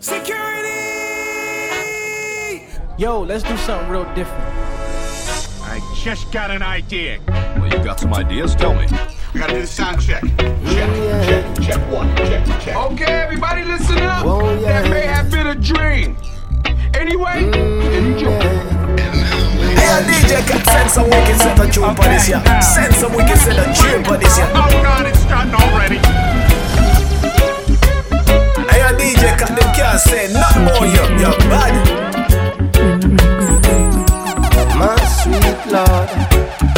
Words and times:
Security! 0.00 0.66
Yo, 2.98 3.20
let's 3.22 3.44
do 3.44 3.56
something 3.58 3.88
real 3.90 4.04
different. 4.14 4.42
I 5.62 5.80
just 5.94 6.32
got 6.32 6.50
an 6.50 6.62
idea. 6.62 7.20
Well, 7.28 7.66
you 7.66 7.84
got 7.84 8.00
some 8.00 8.12
ideas? 8.12 8.56
Tell 8.56 8.74
me. 8.74 8.86
We 9.32 9.40
gotta 9.40 9.52
do 9.52 9.60
the 9.60 9.66
sound 9.66 10.02
check. 10.02 10.22
Check, 10.22 10.34
yeah. 10.64 11.24
check, 11.26 11.60
check 11.62 11.92
one, 11.92 12.16
check, 12.16 12.44
check. 12.60 12.76
Okay, 12.76 13.04
everybody 13.04 13.64
listen 13.64 13.98
up. 13.98 14.24
Well, 14.24 14.60
yeah. 14.60 14.82
That 14.82 14.90
may 14.90 15.06
have 15.06 15.30
been 15.30 15.46
a 15.46 15.54
dream. 15.54 16.16
Anyway, 16.94 17.50
mm, 17.52 18.14
enjoy. 18.14 18.30
Yeah. 18.30 18.75
Me 19.86 19.92
and 19.92 20.06
DJ 20.06 20.44
can 20.48 20.64
send 20.64 20.90
some 20.90 21.04
wicked 21.04 21.36
set 21.36 21.60
of 21.60 21.70
tune 21.72 21.94
for 21.94 22.02
this 22.02 22.28
year. 22.28 22.42
Send 22.60 22.92
some 22.96 23.12
wicked 23.14 23.38
set 23.38 23.56
of 23.56 23.66
tune 23.76 24.02
for 24.02 24.16
this 24.16 24.36
year. 24.36 24.50
Oh 24.52 24.68
God, 24.82 25.06
it's 25.06 25.20
starting 25.20 25.54
already. 25.54 25.98
Hey, 28.66 28.82
a 28.82 28.90
DJ 28.98 29.38
can 29.38 29.54
them 29.54 29.74
can't 29.76 30.00
say 30.00 30.32
nothing 30.32 30.64
more. 30.64 30.86
you, 30.86 31.04
you're 31.22 31.38
bad. 31.46 31.72
My 34.74 34.96
sweet 35.22 35.72
Lord. 35.72 36.75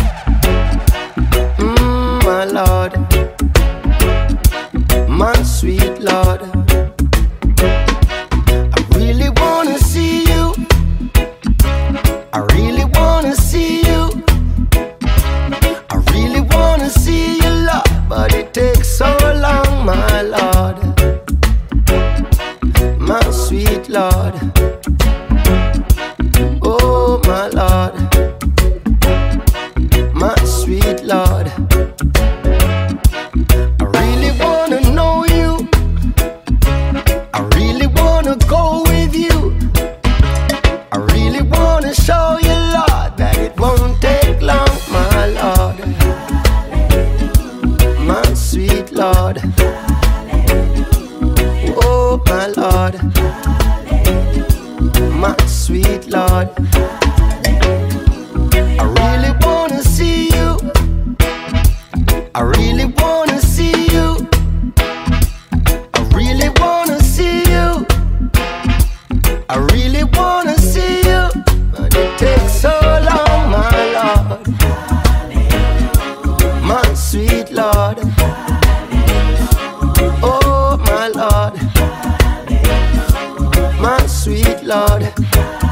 Bye. 85.18 85.67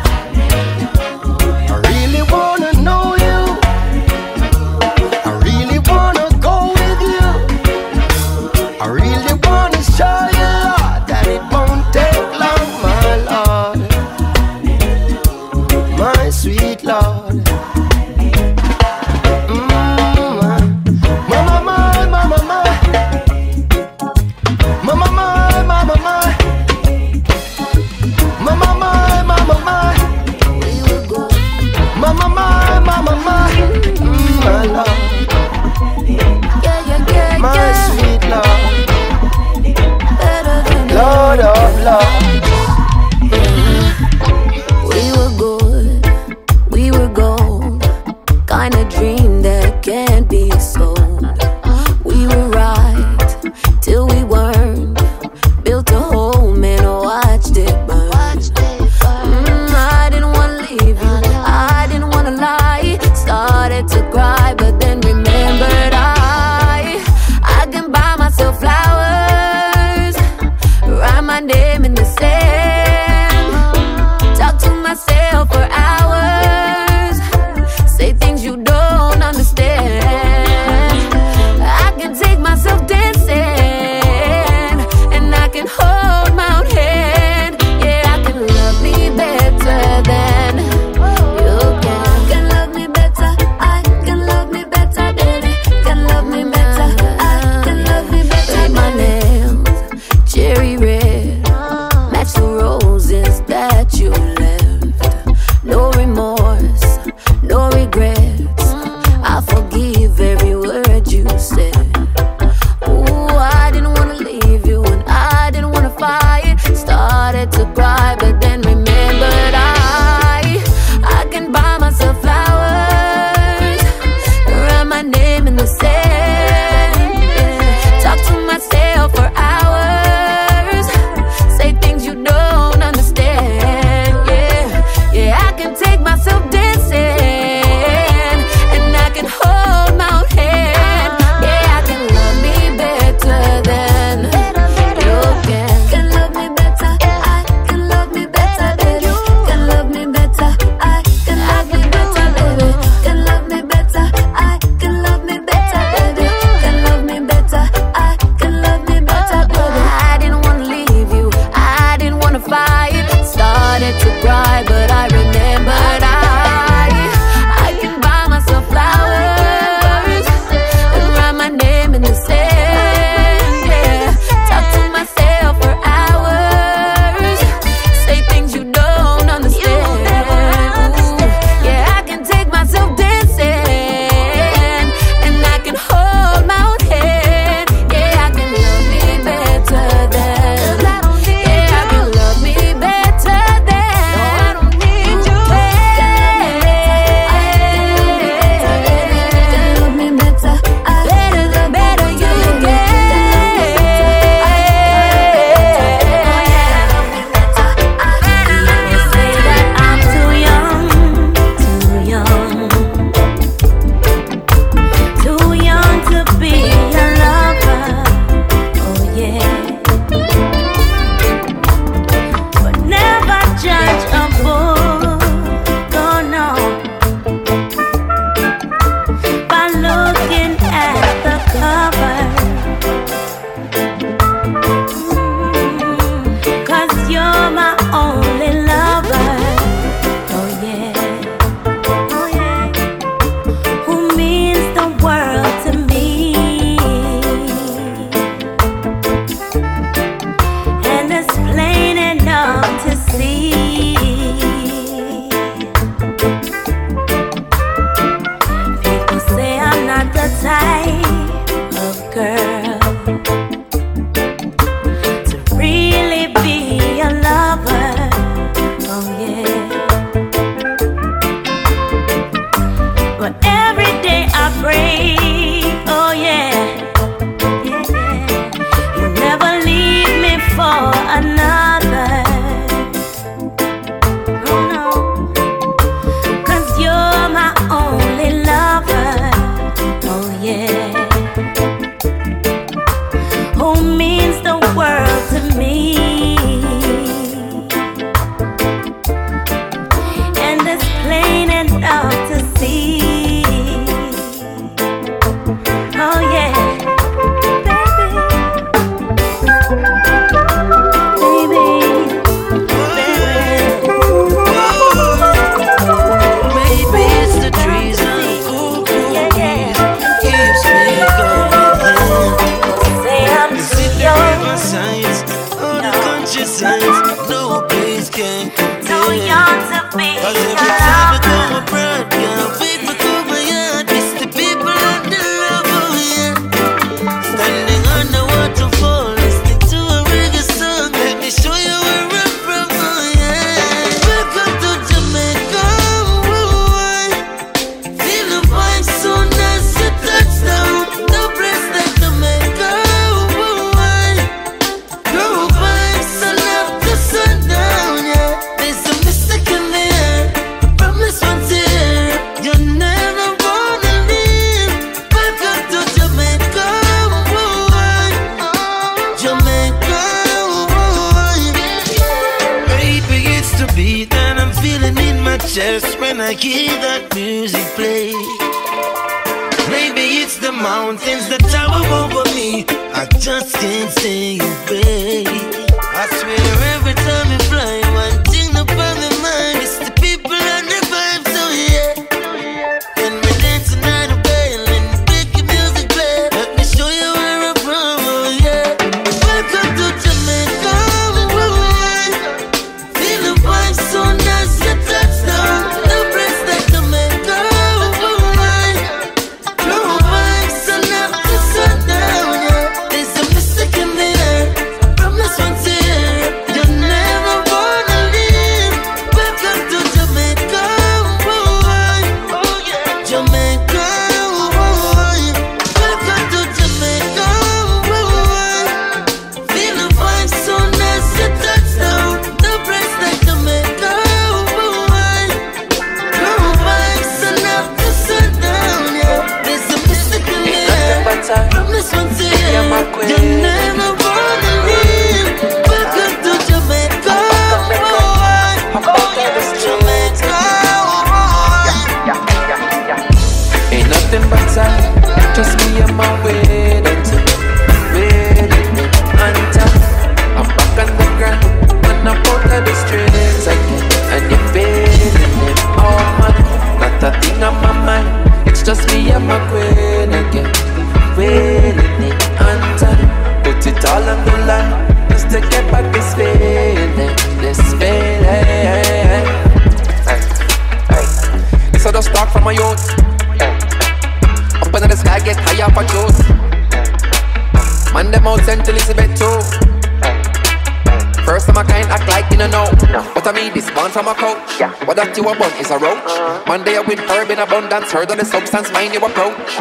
In 497.37 497.43
abundance. 497.43 497.93
Heard 497.93 498.11
of 498.11 498.19
the 498.19 498.25
substance, 498.25 498.71
mind 498.73 498.95
you 498.95 499.01
approach. 499.01 499.59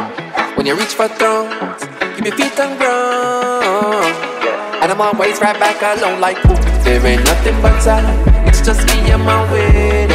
When 0.56 0.66
you 0.66 0.76
reach 0.76 0.96
for 0.96 1.08
thrones, 1.08 1.84
keep 2.16 2.26
your 2.26 2.36
feet 2.36 2.60
on 2.60 2.78
ground. 2.78 4.16
And 4.82 4.92
I'm 4.92 5.02
always 5.02 5.40
right 5.42 5.60
back 5.60 5.82
alone 5.82 6.22
like 6.22 6.38
ooh, 6.46 6.56
There 6.84 7.06
ain't 7.06 7.24
nothing 7.26 7.62
but 7.62 7.80
time. 7.82 8.48
It's 8.48 8.62
just 8.62 8.86
me 8.88 9.12
and 9.12 9.24
my 9.24 9.52
waiting 9.52 10.15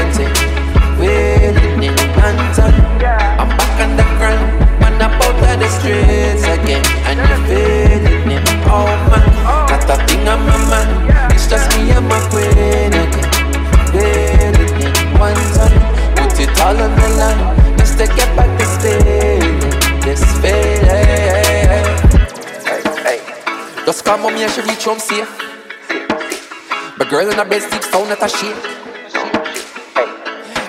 a 27.41 27.45
bed 27.49 27.63
sleep 27.63 27.83
sound 27.85 28.13
a 28.13 28.29
shake. 28.29 28.53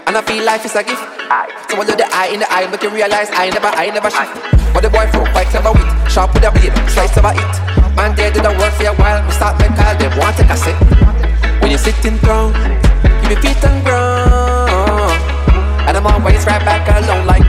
And 0.08 0.16
I 0.16 0.22
feel 0.24 0.44
life 0.46 0.64
is 0.64 0.76
a 0.76 0.84
gift. 0.84 1.04
So 1.68 1.76
I 1.76 1.84
do 1.84 1.96
the 2.00 2.08
eye 2.16 2.32
in 2.32 2.40
the 2.40 2.48
eye, 2.48 2.68
make 2.72 2.84
you 2.84 2.90
realize 2.90 3.28
I 3.32 3.50
never, 3.52 3.68
I 3.68 3.92
never 3.92 4.08
shift. 4.08 4.32
But 4.72 4.84
the 4.84 4.90
boy 4.90 5.04
flow 5.12 5.28
quite 5.36 5.52
clever 5.52 5.76
with 5.76 5.92
sharp 6.08 6.32
with 6.34 6.48
a 6.48 6.52
blade, 6.52 6.72
slice 6.88 7.12
a 7.18 7.22
it. 7.36 7.54
Man, 7.96 8.16
they 8.16 8.32
did 8.32 8.48
the 8.48 8.56
work 8.56 8.72
for 8.80 8.88
a 8.88 8.96
while. 8.96 9.20
We 9.28 9.32
start 9.36 9.60
make 9.60 9.76
call 9.76 9.96
them, 10.00 10.16
want 10.16 10.38
take 10.40 10.48
a 10.48 10.56
sip. 10.56 10.80
When 11.60 11.76
you're 11.76 11.84
sitting 11.84 12.16
down, 12.24 12.56
keep 13.20 13.36
your 13.36 13.42
feet 13.44 13.60
on 13.68 13.76
ground. 13.84 15.12
And 15.92 15.98
I'm 16.00 16.08
always 16.08 16.46
right 16.48 16.64
back 16.64 16.88
alone 16.88 17.28
like 17.28 17.44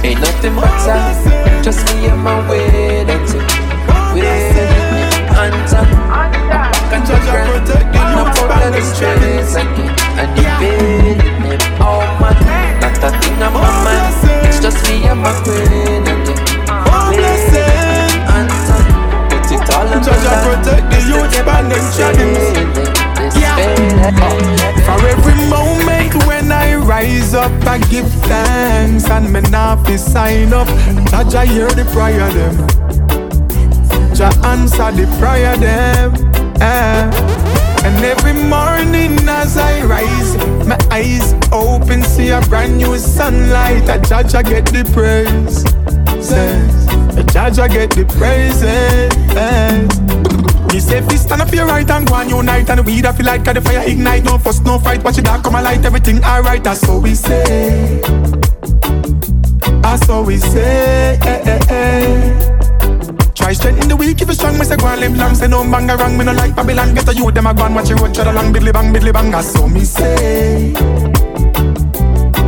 ain't 0.00 0.24
nothing 0.24 0.56
but 0.56 0.72
time. 0.88 1.60
Just 1.60 1.84
me 1.92 2.08
and 2.08 2.20
my 2.24 2.40
waiting 2.48 3.24
to 3.28 3.38
waiting 4.16 5.28
on 5.36 5.52
time. 5.68 5.92
I'm 6.08 6.32
back 6.48 6.92
on 6.96 7.00
the 7.04 7.16
ground, 7.28 7.83
and 8.64 8.74
out 8.74 9.22
of 9.22 9.56
the. 9.56 9.88
And 10.16 10.30
you 10.38 10.48
feeling 10.58 11.52
it, 11.52 11.62
oh 11.80 12.00
man. 12.20 12.80
Not 12.80 13.04
a 13.04 13.10
thing 13.20 13.42
on 13.42 13.52
my 13.52 13.60
mind. 13.84 14.48
It's 14.48 14.60
just 14.60 14.80
me 14.88 15.04
and 15.04 15.20
my 15.20 15.32
queen 15.42 16.02
again. 16.02 16.38
Waiting 17.10 18.14
on 18.32 18.48
time. 18.64 19.28
Put 19.28 19.52
it 19.52 19.68
all 19.74 19.88
Jah 20.00 20.16
Jah 20.22 20.32
line. 20.32 20.44
protect 20.46 20.86
the 20.90 20.98
youth 21.08 21.36
and 21.38 21.70
them 21.70 21.84
this 21.84 21.96
shadows. 21.96 22.36
feeling, 22.38 22.72
this 23.14 23.36
Yeah. 23.36 23.56
For 24.86 25.00
every 25.06 25.38
moment 25.48 26.14
when 26.26 26.52
I 26.52 26.76
rise 26.76 27.34
up, 27.34 27.52
I 27.66 27.78
give 27.90 28.08
thanks 28.24 29.08
and 29.10 29.32
me 29.32 29.40
not 29.50 29.86
fi 29.86 29.96
sign 29.96 30.52
up. 30.52 30.68
Jah 31.10 31.24
Jah 31.28 31.44
hear 31.44 31.68
the 31.68 31.84
prayer 31.92 32.30
them. 32.32 32.56
Jah 34.14 34.32
answer 34.44 34.90
the 34.92 35.06
prayer 35.18 35.56
them. 35.56 36.14
Eh. 36.62 37.63
And 37.84 38.04
every 38.04 38.32
morning 38.32 39.18
as 39.28 39.56
I 39.56 39.82
rise, 39.84 40.36
my 40.66 40.78
eyes 40.90 41.34
open, 41.52 42.02
see 42.02 42.30
a 42.30 42.40
brand 42.42 42.78
new 42.78 42.96
sunlight. 42.98 43.88
A 43.88 43.98
Jah 44.08 44.22
Jah 44.22 44.42
get 44.42 44.66
the 44.66 44.84
praise. 44.92 45.64
A 47.18 47.22
Jah 47.24 47.50
Jah 47.50 47.68
get 47.68 47.90
the 47.90 48.04
praises. 48.18 49.14
Me 50.72 50.80
say 50.80 51.00
fi 51.02 51.16
stand 51.16 51.40
up 51.40 51.52
your 51.52 51.66
right 51.66 51.88
and 51.88 52.08
go 52.08 52.16
and 52.16 52.28
unite 52.28 52.68
And 52.68 52.84
we 52.84 53.00
that 53.00 53.16
feel 53.16 53.26
like 53.26 53.44
the 53.44 53.60
fire 53.60 53.88
ignite 53.88 54.24
No 54.24 54.38
fuss, 54.38 54.58
no 54.62 54.80
fight, 54.80 55.04
watch 55.04 55.18
it 55.18 55.24
dark 55.24 55.44
come 55.44 55.54
a 55.54 55.62
light 55.62 55.84
Everything 55.84 56.24
alright, 56.24 56.64
that's 56.64 56.84
what 56.88 57.00
we 57.00 57.14
say 57.14 58.00
That's 59.82 60.08
what 60.08 60.26
we 60.26 60.38
say. 60.38 61.16
Try 63.34 63.52
strengthen 63.52 63.88
the 63.88 63.96
weak, 63.96 64.22
if 64.22 64.28
you 64.28 64.34
strong, 64.34 64.58
me 64.58 64.64
say 64.64 64.76
go 64.76 64.86
and 64.86 65.00
limp 65.00 65.16
long. 65.16 65.34
Say 65.34 65.48
no 65.48 65.62
bang 65.64 65.88
wrong, 65.88 66.16
me 66.16 66.24
no 66.24 66.32
like 66.32 66.54
Babylon. 66.54 66.94
Get 66.94 67.08
a 67.08 67.14
youth, 67.14 67.34
them 67.34 67.46
a 67.46 67.54
go 67.54 67.64
and 67.64 67.74
watch 67.74 67.90
you 67.90 67.96
road 67.96 68.14
tread 68.14 68.26
along 68.28 68.52
Biddly 68.54 68.72
bang, 68.72 68.92
biddly 68.92 69.12
bang, 69.12 69.30
that's 69.30 69.58
what 69.58 69.68
me 69.70 69.84
say. 69.84 70.72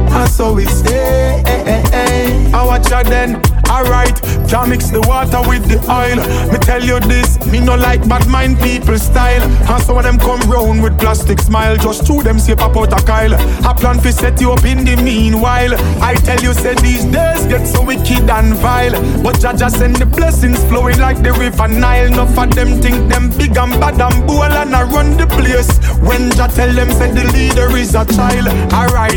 That's 0.09 0.39
what 0.39 0.55
we 0.55 0.65
say. 0.65 1.43
Eh. 1.47 2.53
I 2.55 2.65
watch 2.65 2.91
ya 2.91 3.03
then? 3.03 3.37
Alright, 3.69 4.21
can't 4.47 4.69
mix 4.69 4.91
the 4.91 5.01
water 5.03 5.41
with 5.49 5.67
the 5.69 5.79
oil. 5.91 6.17
Me 6.53 6.59
tell 6.59 6.83
you 6.83 7.01
this, 7.01 7.39
me 7.47 7.61
no 7.61 7.75
like 7.77 8.07
bad 8.09 8.27
mind 8.29 8.59
people 8.61 8.99
style. 8.99 9.43
And 9.43 9.83
some 9.83 9.99
of 9.99 10.05
them 10.05 10.19
come 10.19 10.41
round 10.51 10.83
with 10.83 10.99
plastic 10.99 11.41
smile. 11.41 11.77
Just 11.77 12.07
two 12.07 12.23
them 12.23 12.39
say 12.39 12.55
pop 12.55 12.77
out 12.77 12.93
a 12.93 13.05
Kyle. 13.05 13.35
I 13.35 13.73
plan 13.75 13.99
to 13.99 14.13
set 14.13 14.41
you 14.41 14.53
up 14.53 14.65
in 14.65 14.85
the 14.85 14.97
meanwhile. 14.97 15.75
I 16.03 16.15
tell 16.15 16.41
you, 16.41 16.55
say 16.55 16.75
these 16.77 17.05
days 17.05 17.47
get 17.47 17.67
so 17.67 17.85
wicked 17.85 18.31
and 18.31 18.55
vile. 18.55 18.95
But 19.23 19.41
Jah 19.41 19.69
send 19.69 19.97
the 19.97 20.07
blessings 20.07 20.63
flowing 20.65 20.99
like 20.99 21.23
the 21.23 21.33
river 21.33 21.69
Nile. 21.69 22.07
Enough 22.07 22.39
of 22.39 22.55
them 22.55 22.81
think 22.81 23.11
them 23.13 23.31
big 23.37 23.57
and 23.57 23.73
bad 23.81 24.01
and 24.01 24.27
bold 24.27 24.53
and 24.53 24.75
I 24.75 24.83
run 24.85 25.17
the 25.17 25.27
place. 25.27 25.71
When 25.99 26.31
Jah 26.33 26.49
tell 26.49 26.73
them, 26.73 26.91
say 26.93 27.11
the 27.11 27.25
leader 27.33 27.77
is 27.77 27.95
a 27.95 28.05
child. 28.05 28.47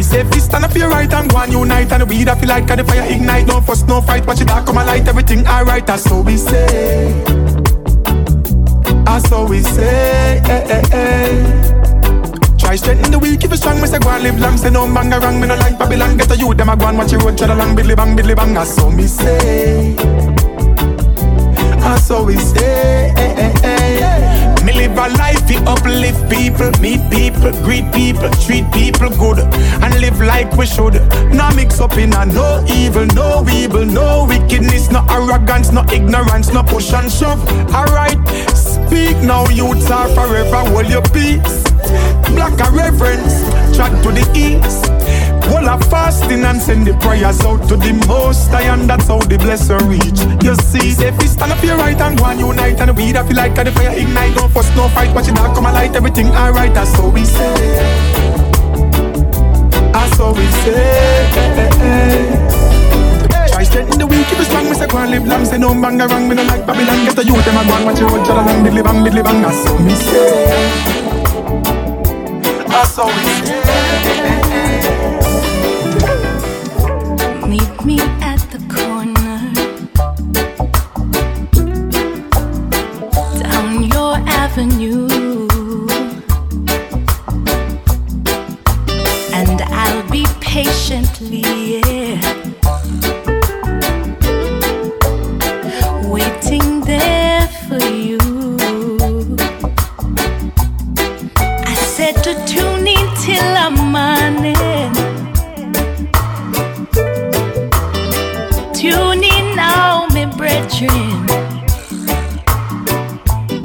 Say 0.03 0.21
if 0.21 0.33
you 0.33 0.41
stand 0.41 0.65
up 0.65 0.75
your 0.75 0.89
right 0.89 1.11
and 1.13 1.29
go 1.29 1.37
and 1.37 1.51
unite 1.51 1.91
and 1.91 2.07
we 2.09 2.23
that 2.23 2.39
feel 2.39 2.49
like 2.49 2.67
the 2.67 2.83
fire 2.83 3.05
ignite. 3.11 3.47
No 3.47 3.61
fuss, 3.61 3.83
no 3.83 4.01
fight, 4.01 4.25
watch 4.25 4.41
it 4.41 4.47
dark 4.47 4.65
come 4.65 4.77
a 4.77 4.85
light. 4.85 5.07
Everything 5.19 5.45
alright, 5.47 5.85
that's 5.85 6.03
so 6.03 6.21
we 6.21 6.37
say. 6.37 7.11
That's 9.03 9.27
so 9.27 9.45
we 9.45 9.59
say. 9.59 10.41
Eh, 10.45 10.63
eh, 10.69 10.81
eh. 10.93 12.57
Try 12.57 12.77
strengthen 12.77 13.11
the 13.11 13.19
weak 13.19 13.43
if 13.43 13.51
you 13.51 13.57
strong, 13.57 13.81
me 13.81 13.87
say 13.87 13.99
go 13.99 14.11
and 14.11 14.23
live 14.23 14.39
long. 14.39 14.55
Say 14.55 14.69
no 14.69 14.85
bang 14.93 15.11
around, 15.11 15.41
me 15.41 15.47
no 15.47 15.55
like 15.55 15.77
Babylon. 15.77 16.15
Get 16.15 16.31
a 16.31 16.37
youth, 16.37 16.55
them 16.55 16.69
a 16.69 16.77
go 16.77 16.87
and 16.87 16.97
watch 16.97 17.11
you 17.11 17.17
road, 17.17 17.37
tread 17.37 17.49
along, 17.49 17.75
bidly 17.75 17.95
bang, 17.97 18.15
bidly 18.15 18.33
bang. 18.33 18.57
I 18.57 18.63
saw 18.63 18.89
me 18.89 19.07
say. 19.07 19.93
I 21.83 21.97
saw 21.97 22.23
we 22.23 22.37
say. 22.37 23.11
Me 23.17 23.58
live 24.89 25.11
a 25.11 25.17
life, 25.17 25.49
we 25.49 25.57
uplift 25.57 26.29
people, 26.29 26.71
meet 26.79 27.01
people, 27.11 27.51
greet 27.63 27.91
people, 27.93 28.29
treat 28.45 28.69
people 28.71 29.09
good, 29.09 29.39
and 29.39 30.01
live 30.01 30.19
like 30.21 30.51
we 30.57 30.65
should. 30.65 30.93
Now 31.31 31.53
mix 31.53 31.79
up 31.79 31.97
in 31.97 32.13
a 32.13 32.25
no 32.25 32.65
evil, 32.67 33.05
no 33.07 33.45
evil, 33.51 33.85
no 33.85 34.25
wickedness, 34.27 34.89
no 34.91 35.05
arrogance, 35.09 35.71
no 35.71 35.83
ignorance, 35.93 36.53
no 36.53 36.63
push 36.63 36.93
and 36.93 37.11
shove. 37.11 37.39
Alright, 37.73 38.19
speak 38.55 39.17
now, 39.17 39.47
youths 39.49 39.89
are 39.91 40.09
forever, 40.09 40.69
hold 40.69 40.87
your 40.87 41.03
peace. 41.13 41.63
Black 42.33 42.59
a 42.59 42.71
reverence, 42.71 43.41
chat 43.75 43.91
to 44.03 44.11
the 44.11 44.25
east. 44.35 44.98
All 45.51 45.67
a 45.67 45.77
fasting 45.89 46.43
and 46.43 46.61
send 46.61 46.85
the 46.85 46.93
prayers 46.97 47.41
out 47.41 47.67
to 47.69 47.75
the 47.75 47.93
most 48.07 48.49
high, 48.49 48.69
and 48.73 48.89
that's 48.89 49.07
how 49.07 49.19
the 49.19 49.37
blessing 49.37 49.81
reach. 49.89 50.21
You 50.43 50.55
see, 50.55 50.91
say 50.91 51.09
if 51.09 51.21
you 51.21 51.27
stand 51.27 51.51
up 51.51 51.63
your 51.63 51.77
right 51.77 51.99
and 51.99 52.17
go 52.17 52.25
and 52.25 52.39
unite, 52.39 52.79
and 52.79 52.95
weed 52.95 53.15
I 53.15 53.23
feel 53.27 53.35
like 53.35 53.55
the 53.55 53.71
fire 53.71 53.97
ignite. 53.97 54.35
Don't 54.35 54.51
fuss, 54.51 54.69
no 54.75 54.87
fight, 54.89 55.13
watch 55.13 55.27
it 55.27 55.37
all 55.39 55.53
come 55.53 55.65
alight. 55.65 55.95
Everything 55.95 56.27
alright, 56.27 56.73
that's 56.73 56.93
how 56.93 57.09
we 57.09 57.25
say. 57.25 57.53
That's 59.91 60.17
how 60.17 60.33
we 60.33 60.45
say. 60.61 61.59
Try 63.49 63.63
strengthen 63.63 63.99
the 63.99 64.07
weak, 64.07 64.27
keep 64.27 64.39
it 64.39 64.45
strong. 64.45 64.69
Me 64.69 64.75
say 64.75 64.87
go 64.87 65.03
live 65.03 65.25
long, 65.25 65.45
say 65.45 65.57
no 65.57 65.73
bang 65.73 65.99
around. 65.99 66.29
Me 66.29 66.35
no 66.35 66.43
like 66.43 66.65
Babylon, 66.65 67.05
get 67.05 67.15
the 67.15 67.25
youth 67.25 67.43
them 67.43 67.57
a 67.57 67.63
go 67.65 67.85
watch 67.85 67.99
you 67.99 68.07
road, 68.07 68.25
shut 68.25 68.37
along, 68.37 68.63
bidly 68.63 68.83
bang, 68.83 69.03
bidly 69.03 69.23
bang. 69.23 69.41
That's 69.41 69.65
how 69.65 69.75
we 69.83 69.95
say. 69.95 71.18
How 72.71 72.83
we 73.07 73.13
say. 73.13 73.79
Meet 77.47 77.85
me 77.85 78.18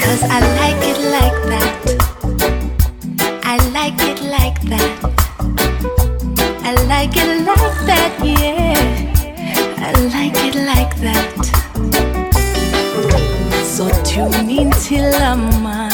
Cause 0.05 0.23
I 0.25 0.41
like 0.61 0.83
it 0.93 1.01
like 1.17 1.39
that. 1.53 1.73
I 3.43 3.57
like 3.73 3.99
it 4.11 4.21
like 4.23 4.61
that. 4.73 4.91
I 6.63 6.75
like 6.93 7.17
it 7.17 7.31
like 7.47 7.77
that, 7.89 8.13
yeah. 8.23 8.77
I 9.79 9.93
like 10.15 10.37
it 10.45 10.57
like 10.71 10.95
that. 11.07 11.31
So 13.65 13.89
tune 14.05 14.51
in 14.51 14.71
till 14.83 15.11
the 15.11 15.37
morning. 15.61 15.94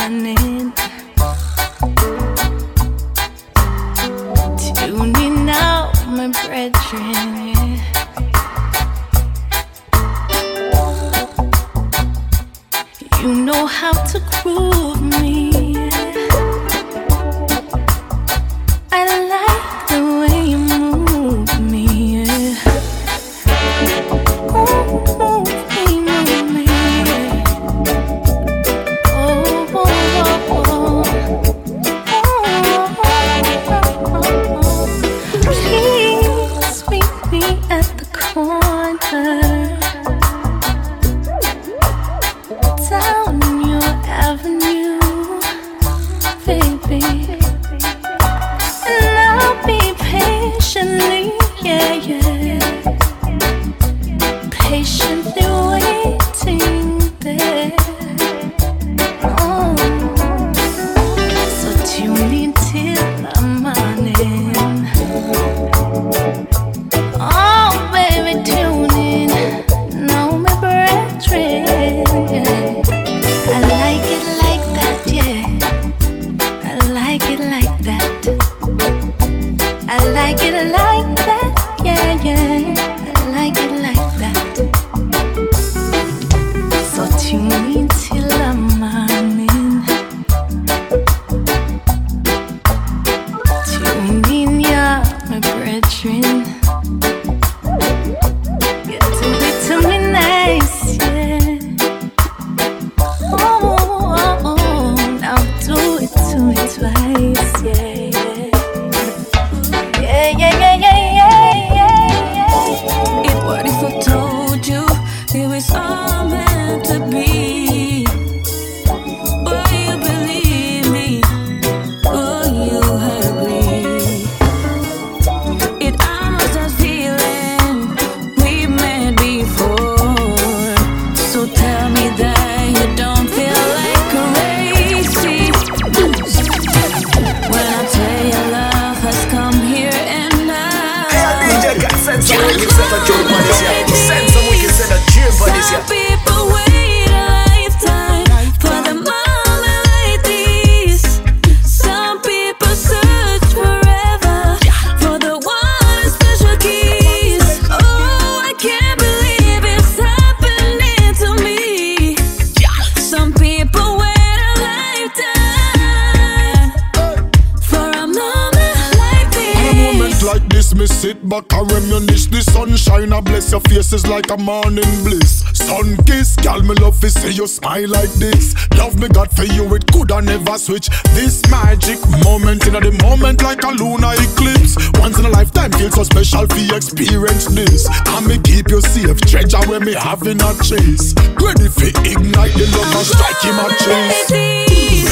Like 174.21 174.39
a 174.39 174.43
morning 174.43 175.05
bliss. 175.05 175.45
Sun 175.55 175.97
kiss, 176.05 176.37
girl, 176.37 176.61
me 176.63 176.75
love 176.75 177.01
to 177.01 177.11
see 177.11 177.33
you 177.33 177.47
smile 177.47 177.89
like 177.89 178.11
this. 178.15 178.55
Love 178.77 178.99
me 179.01 179.09
God 179.09 179.31
for 179.35 179.45
you, 179.45 179.75
it 179.75 179.91
coulda 179.93 180.21
never 180.21 180.59
switch. 180.59 180.89
This 181.15 181.43
magic 181.51 181.99
moment 182.25 182.67
in 182.67 182.75
the 182.75 182.93
moment 183.03 183.43
like 183.43 183.63
a 183.63 183.69
lunar 183.69 184.13
eclipse. 184.15 184.77
Once 185.01 185.19
in 185.19 185.25
a 185.25 185.31
lifetime, 185.31 185.73
feel 185.73 185.91
so 185.91 186.03
special 186.03 186.47
for 186.47 186.59
you 186.59 186.75
experience 186.75 187.47
this. 187.47 187.89
I 187.91 188.21
me 188.27 188.39
keep 188.39 188.69
you 188.69 188.81
safe, 188.81 189.21
treasure 189.23 189.63
when 189.69 189.85
me 189.85 189.95
having 189.95 190.41
a 190.41 190.53
chase. 190.63 191.15
Ready 191.41 191.69
for 191.69 191.89
ignite 192.05 192.55
the 192.55 192.67
love 192.77 192.97
and 192.97 193.07
strike 193.07 193.41
him 193.41 193.59
a 193.59 193.69
chase. 193.81 195.11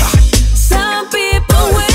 Some 0.54 1.08
people 1.08 1.72
wait 1.76 1.87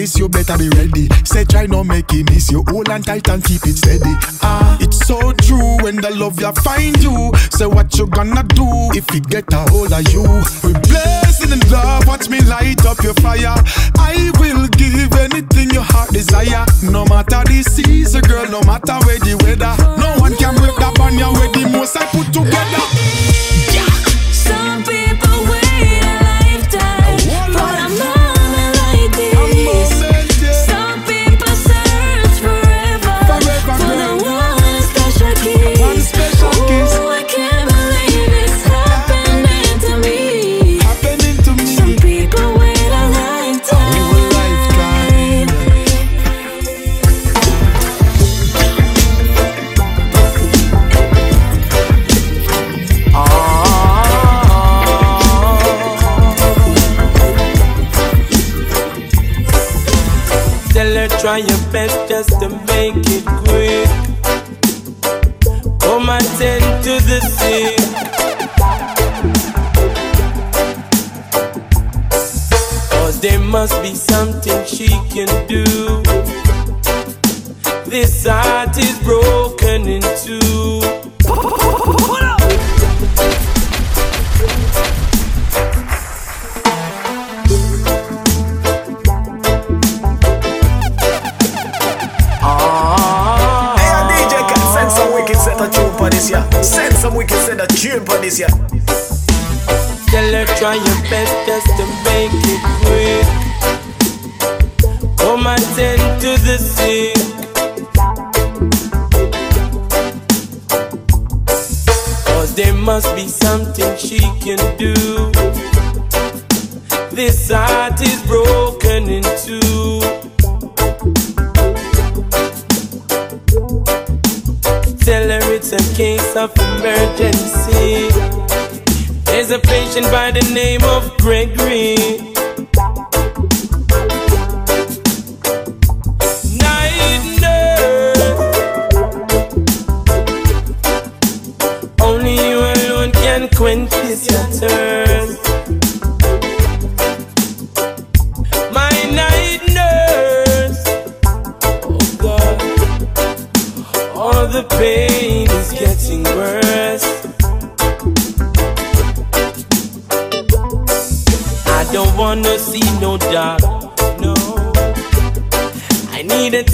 this, 0.00 0.18
you 0.18 0.28
better 0.28 0.56
be 0.56 0.68
ready. 0.70 1.08
Say 1.24 1.44
try 1.44 1.66
not 1.66 1.84
make 1.84 2.12
it 2.12 2.30
miss 2.30 2.50
you. 2.50 2.64
Hold 2.68 2.88
on 2.88 3.02
tight 3.02 3.28
and 3.28 3.44
keep 3.44 3.66
it 3.66 3.76
steady. 3.76 4.14
Ah, 4.40 4.78
it's 4.80 5.06
so 5.06 5.32
true 5.32 5.76
when 5.84 5.96
the 5.96 6.10
love 6.16 6.40
you 6.40 6.52
find 6.64 6.96
you. 7.02 7.30
Say 7.50 7.66
what 7.66 7.92
you 7.98 8.06
gonna 8.06 8.42
do 8.56 8.64
if 8.96 9.04
it 9.14 9.28
get 9.28 9.52
a 9.52 9.60
hold 9.68 9.92
of 9.92 10.00
you. 10.08 10.24
We 10.64 10.72
blessing 10.88 11.52
in 11.52 11.60
love, 11.68 12.06
watch 12.06 12.30
me 12.30 12.40
light 12.40 12.84
up 12.86 13.02
your 13.02 13.14
fire. 13.20 13.54
I 14.00 14.32
will 14.40 14.68
give 14.68 15.12
anything 15.20 15.70
your 15.70 15.84
heart 15.84 16.10
desire. 16.10 16.64
No 16.82 17.04
matter 17.04 17.44
the 17.44 17.62
season, 17.62 18.22
girl, 18.22 18.48
no 18.48 18.62
matter 18.62 18.96
where 19.04 19.18
the 19.20 19.36
weather. 19.44 19.76
No 20.00 20.16
one 20.16 20.34
can 20.36 20.49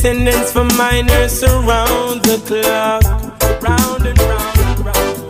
attendance 0.07 0.53
for 0.53 0.63
my 0.79 1.01
nurse 1.01 1.43
around 1.43 2.23
the 2.23 2.39
clock, 2.47 3.03
round 3.61 4.07
and 4.07 4.17
round 4.21 4.59
and 4.61 4.79
round. 4.87 5.25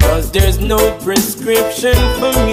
Cause 0.00 0.32
there's 0.32 0.58
no 0.58 0.98
prescription 0.98 1.94
for 2.18 2.32
me. 2.44 2.51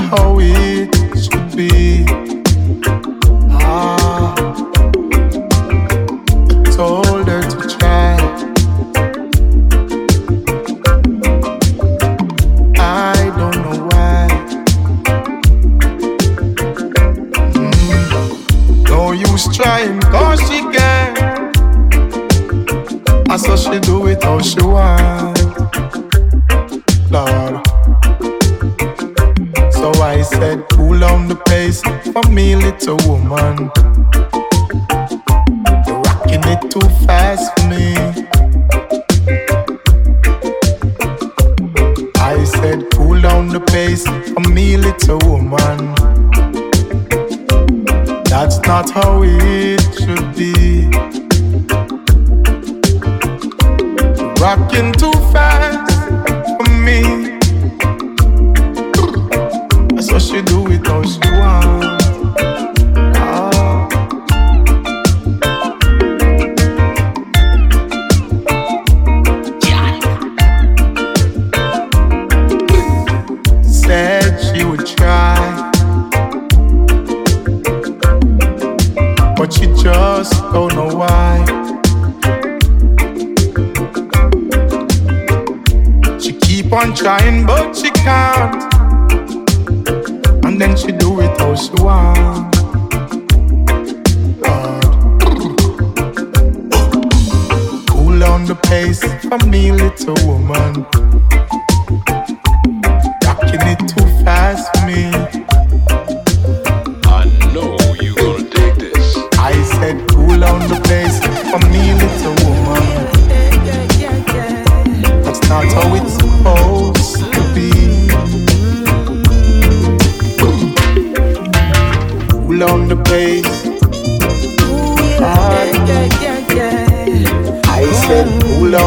Not 0.00 0.10
how 0.10 0.38
it 0.40 0.94
should 1.18 1.56
be. 1.56 2.04
Ah, 3.50 4.21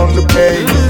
down 0.06 0.16
the 0.16 0.28
pace. 0.28 0.85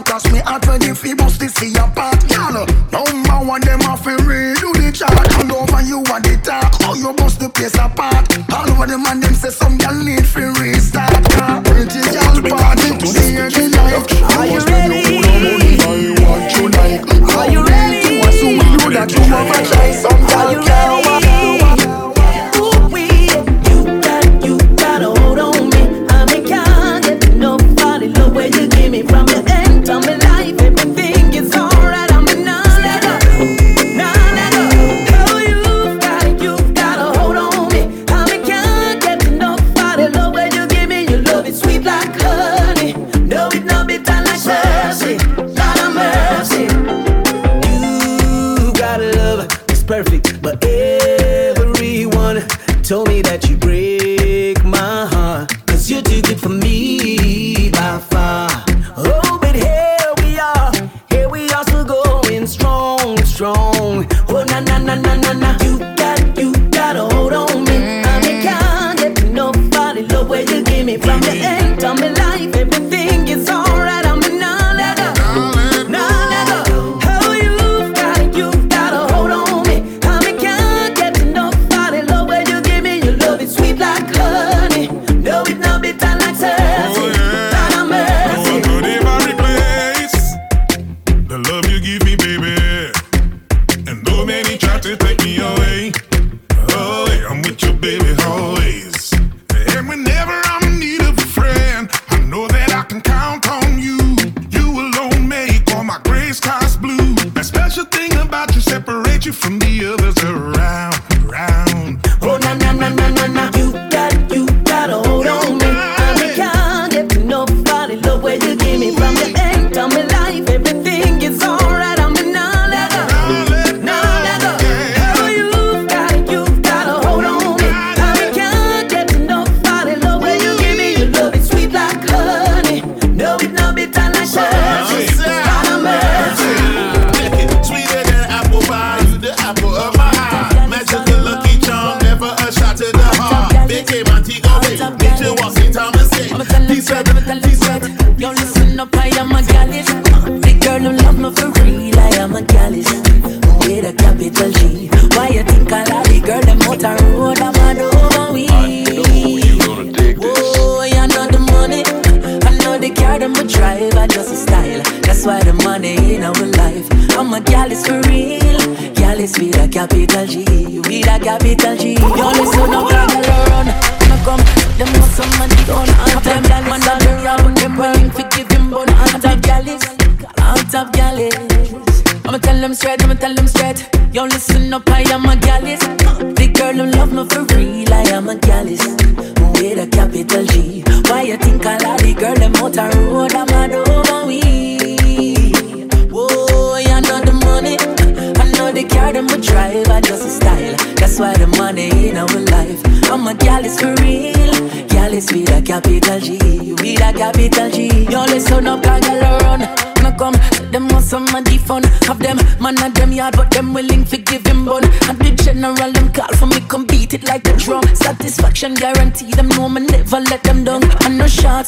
Across 0.00 0.24
me, 0.32 0.40
ready 0.66 0.94
fi 0.94 1.14
bust 1.14 1.40
this 1.40 1.54
see 1.54 1.72
part. 1.94 2.09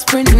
Sprint, 0.02 0.31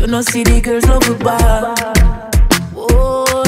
You 0.00 0.06
know 0.06 0.22
see 0.22 0.44
the 0.44 0.60
girls 0.60 0.84
love 0.86 1.08
we 1.08 1.14
bar. 1.16 1.74
Boy, 2.72 3.42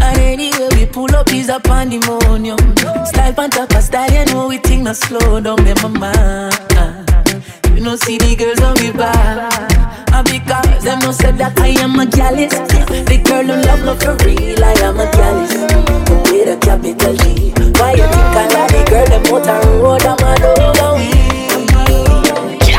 and 0.00 0.18
anyway 0.18 0.68
we 0.76 0.86
pull 0.86 1.14
up 1.14 1.32
is 1.32 1.48
a 1.48 1.58
pandemonium. 1.58 2.58
Style 3.06 3.34
on 3.38 3.50
of 3.58 3.82
style, 3.82 4.10
you 4.12 4.24
know 4.26 4.46
we 4.48 4.58
think 4.58 4.82
no 4.82 4.92
slow 4.92 5.40
down, 5.40 5.62
me 5.64 5.74
mama. 5.82 6.50
You 7.74 7.80
know 7.82 7.96
see 7.96 8.18
the 8.18 8.36
girls 8.36 8.60
love 8.60 8.80
we 8.80 8.92
bar. 8.92 9.48
And 10.14 10.26
because 10.28 10.84
them 10.84 10.98
no 11.00 11.10
said 11.10 11.38
that 11.38 11.58
I 11.58 11.68
am 11.82 11.98
a 11.98 12.06
gallus. 12.06 12.52
The 12.52 13.18
girl 13.24 13.44
who 13.44 13.56
love 13.66 13.82
me 13.82 13.94
for 13.98 14.14
real, 14.24 14.62
I 14.62 14.72
am 14.86 15.00
a 15.00 15.06
gallus. 15.10 15.52
With 16.30 16.48
a 16.48 16.56
capital 16.60 17.14
G. 17.16 17.52
Why 17.80 17.92
you 17.94 18.06
think 18.06 18.36
I 18.38 18.46
like 18.54 18.70
the 18.70 18.82
girl 18.88 19.06
them 19.06 19.24
out 19.34 19.48
a 19.48 19.56
road? 19.80 20.04
I'm 20.04 20.22
a 20.22 20.32
over 20.62 20.92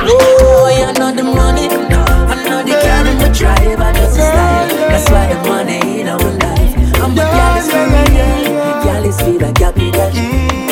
Oh, 0.05 0.62
you 0.83 0.93
know 0.99 1.11
the 1.15 1.23
money. 1.23 1.67
I 1.67 2.35
know 2.43 2.59
the 2.63 2.75
car 2.83 3.05
and 3.07 3.19
the 3.21 3.29
drive. 3.37 3.79
I 3.79 3.93
just 3.93 4.17
a 4.17 4.21
style. 4.21 4.67
That's 4.91 5.09
why 5.09 5.25
the 5.31 5.37
money 5.47 6.01
in 6.01 6.07
our 6.07 6.19
life. 6.19 6.73
I'm 7.01 7.11
a 7.11 7.15
gallus 7.15 7.67
for 7.71 7.85
real. 7.93 8.83
Gallus 8.83 9.19
with 9.23 9.47
a 9.47 9.51
capital 9.53 10.09
G. 10.11 10.19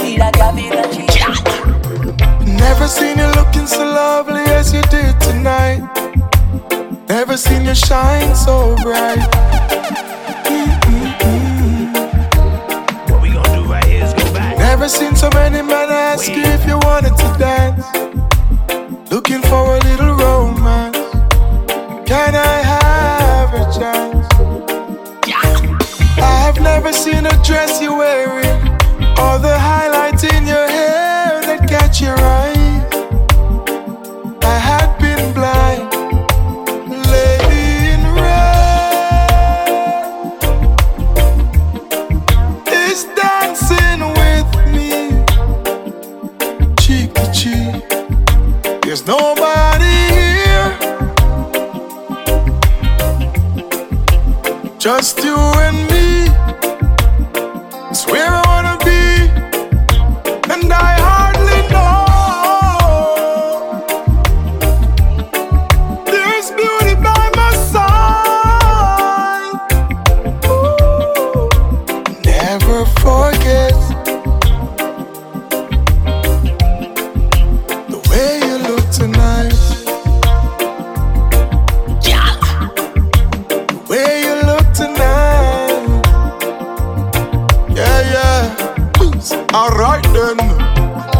With 0.03 0.27
a 0.27 0.31
capital 0.39 0.87
G. 0.91 0.95
Never 2.57 2.87
seen 2.87 3.17
you 3.17 3.27
looking 3.39 3.67
so 3.67 3.83
lovely 3.83 4.43
as 4.59 4.73
you 4.73 4.81
did 4.83 5.19
tonight. 5.21 5.81
Never 7.07 7.37
seen 7.37 7.65
you 7.65 7.75
shine 7.75 8.35
so 8.35 8.75
bright. 8.83 9.19
What 13.09 13.21
we 13.21 13.29
gonna 13.31 13.55
do 13.55 13.63
right 13.71 13.85
here 13.85 14.03
is 14.03 14.13
go 14.13 14.33
back. 14.33 14.57
Never 14.57 14.89
seen 14.89 15.15
so 15.15 15.29
many 15.33 15.61
men 15.61 15.89
ask 15.89 16.27
you 16.29 16.43
if 16.43 16.65
you 16.67 16.77
wanted 16.79 17.15
to 17.17 17.35
dance. 17.37 17.85
Looking 19.11 19.41
for 19.41 19.75
a 19.75 19.79
little 19.79 20.15
romance. 20.15 20.95
Can 22.07 22.33
I 22.33 22.55
have 22.73 23.53
a 23.53 23.65
chance? 23.77 24.25
I 26.17 26.35
have 26.45 26.61
never 26.61 26.93
seen 26.93 27.25
a 27.25 27.43
dress 27.43 27.81
you're 27.81 27.97
wearing, 27.97 28.69
or 29.19 29.37
the 29.37 29.57
highlights 29.59 30.23
in 30.23 30.47
your 30.47 30.65
hair 30.65 31.41
that 31.41 31.67
catch 31.67 31.99
your 31.99 32.17
eye. 32.17 32.50
Just 54.81 55.23
you 55.23 55.35
and 55.37 55.85
me. 55.85 55.90
Alright 89.71 90.03
then. 90.11 90.37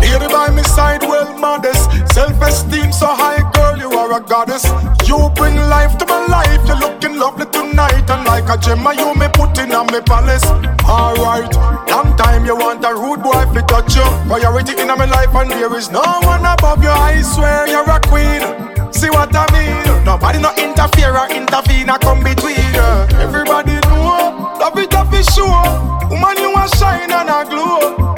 Lady 0.02 0.28
by 0.28 0.50
my 0.52 0.62
side, 0.62 1.02
well 1.04 1.38
modest. 1.40 1.90
Self-esteem 2.14 2.92
so 2.92 3.08
high, 3.08 3.40
girl, 3.54 3.78
you 3.78 3.90
are 3.98 4.12
a 4.18 4.22
goddess. 4.22 4.66
You 5.08 5.32
bring 5.36 5.56
life 5.56 5.98
to 6.00 6.06
my 6.06 6.28
life. 6.28 6.60
You're 6.68 6.78
looking 6.78 7.18
lovely 7.18 7.46
tonight, 7.46 8.10
and 8.10 8.26
like 8.28 8.50
a 8.50 8.58
gem, 8.60 8.84
you 9.00 9.16
me 9.16 9.28
put 9.34 9.58
in 9.58 9.72
on 9.72 9.88
me 9.88 10.02
palace. 10.02 10.44
Alright, 10.84 11.56
long 11.88 12.16
time 12.18 12.46
you 12.46 12.56
want 12.56 12.84
a 12.84 12.94
rude 12.94 13.24
boy 13.24 13.46
to 13.54 13.62
touch 13.72 13.96
you. 13.96 14.04
Priority 14.28 14.76
in 14.82 14.88
my 14.88 15.06
life, 15.06 15.34
and 15.34 15.50
there 15.50 15.74
is 15.78 15.90
no 15.90 16.04
one 16.24 16.44
above 16.46 16.84
you. 16.84 16.90
I 16.92 17.22
swear 17.22 17.68
you're 17.68 17.90
a 17.90 18.00
queen. 18.12 18.44
See 18.92 19.10
what 19.10 19.32
I 19.34 19.48
mean? 19.56 20.04
Nobody 20.04 20.40
no 20.40 20.52
interfere 20.60 21.16
or 21.18 21.32
intervene 21.32 21.90
or 21.90 21.98
come 22.00 22.22
between. 22.22 22.76
uh. 22.76 23.08
Everybody 23.16 23.80
know, 23.88 24.58
love 24.60 24.78
it 24.78 24.94
off 24.94 25.14
is 25.14 25.26
sure. 25.34 25.64
Woman, 26.12 26.36
you 26.38 26.52
a 26.54 26.68
shine 26.76 27.10
and 27.10 27.30
a 27.30 27.48
glow. 27.48 28.11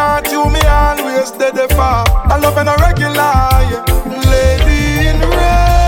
Heart, 0.00 0.26
you 0.32 0.42
me 0.54 0.60
always 0.80 1.28
steady 1.28 1.66
for. 1.76 2.04
I 2.32 2.38
love 2.42 2.56
and 2.56 2.68
a 2.68 2.76
regular, 2.86 3.34
yeah. 3.70 3.84
Lady 4.32 4.82
in 5.10 5.18
red 5.38 5.80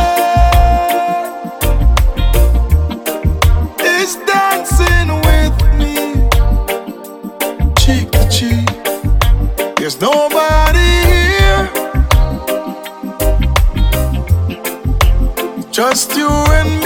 is 3.94 4.10
dancing 4.30 5.10
with 5.28 5.56
me, 5.80 5.96
cheek 7.82 8.06
to 8.16 8.22
cheek. 8.36 8.70
There's 9.76 9.98
nobody 10.00 10.90
here, 11.10 11.64
just 15.70 16.08
you 16.16 16.30
and 16.58 16.70
me. 16.76 16.81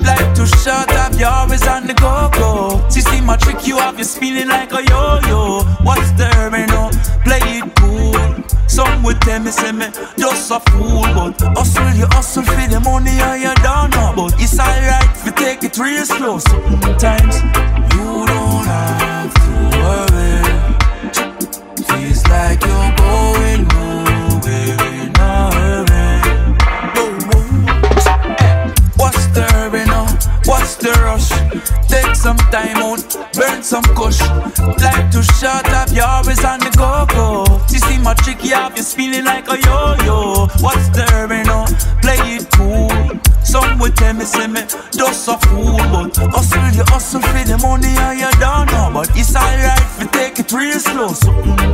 Life 0.00 0.36
too 0.36 0.46
short, 0.46 0.90
have 0.90 1.18
you 1.18 1.26
always 1.26 1.66
on 1.66 1.86
the 1.86 1.94
go 1.94 2.30
go. 2.34 2.88
See, 2.88 3.00
see 3.00 3.20
my 3.20 3.36
trick, 3.36 3.66
you 3.66 3.78
have 3.78 3.98
you 3.98 4.04
spinning 4.04 4.48
like 4.48 4.72
a 4.72 4.82
yo 4.84 5.20
yo. 5.28 5.62
What's 5.82 6.12
the 6.12 6.26
hurry 6.36 6.66
now? 6.66 6.90
Play 7.24 7.40
it 7.58 7.74
cool. 7.76 8.08
Some 8.66 9.02
would 9.02 9.20
tell 9.22 9.40
me, 9.40 9.50
say 9.50 9.72
me 9.72 9.86
just 10.16 10.50
a 10.50 10.60
fool, 10.70 11.02
but 11.02 11.40
hustle, 11.56 11.90
you 11.96 12.06
hustle 12.10 12.42
for 12.44 12.66
the 12.68 12.80
money 12.80 13.10
and 13.10 13.42
you 13.42 13.54
don't 13.62 13.90
know. 13.90 14.12
But 14.16 14.40
it's 14.40 14.58
alright 14.58 15.10
if 15.16 15.26
you 15.26 15.32
take 15.32 15.62
it 15.64 15.76
real 15.78 16.04
slow. 16.04 16.38
Sometimes 16.38 17.42
you 17.92 18.26
don't 18.26 18.66
have 18.66 18.97
some 32.28 32.52
time 32.52 32.76
out, 32.76 33.16
burn 33.32 33.62
some 33.62 33.82
kush. 33.96 34.20
Like 34.84 35.10
to 35.12 35.22
shut 35.40 35.66
up, 35.72 35.88
you're 35.90 36.04
always 36.04 36.44
on 36.44 36.60
the 36.60 36.68
go 36.76 37.06
go. 37.16 37.46
You 37.72 37.78
see 37.78 37.98
my 37.98 38.12
trick, 38.12 38.44
you 38.44 38.52
have 38.52 38.76
you 38.76 38.82
spinning 38.82 39.24
like 39.24 39.48
a 39.48 39.56
yo 39.56 39.94
yo. 40.04 40.46
What's 40.60 40.90
the 40.90 41.04
hurry 41.08 41.42
now? 41.44 41.64
Play 42.02 42.20
it 42.36 42.44
cool. 42.52 42.92
Some 43.42 43.78
would 43.78 43.96
tell 43.96 44.12
me, 44.12 44.26
say 44.26 44.46
me, 44.46 44.60
just 44.92 45.26
a 45.28 45.38
fool. 45.48 45.78
But 45.92 46.16
hustle, 46.34 46.68
you 46.76 46.84
hustle 46.92 47.22
for 47.22 47.44
the 47.48 47.56
money 47.62 47.96
and 47.96 48.20
you 48.20 48.30
don't 48.38 48.66
know. 48.72 48.90
But 48.92 49.08
it's 49.16 49.34
alright 49.34 49.88
you 49.98 50.06
take 50.08 50.38
it 50.38 50.52
real 50.52 50.78
slow 50.78 51.08
sometimes. 51.14 51.67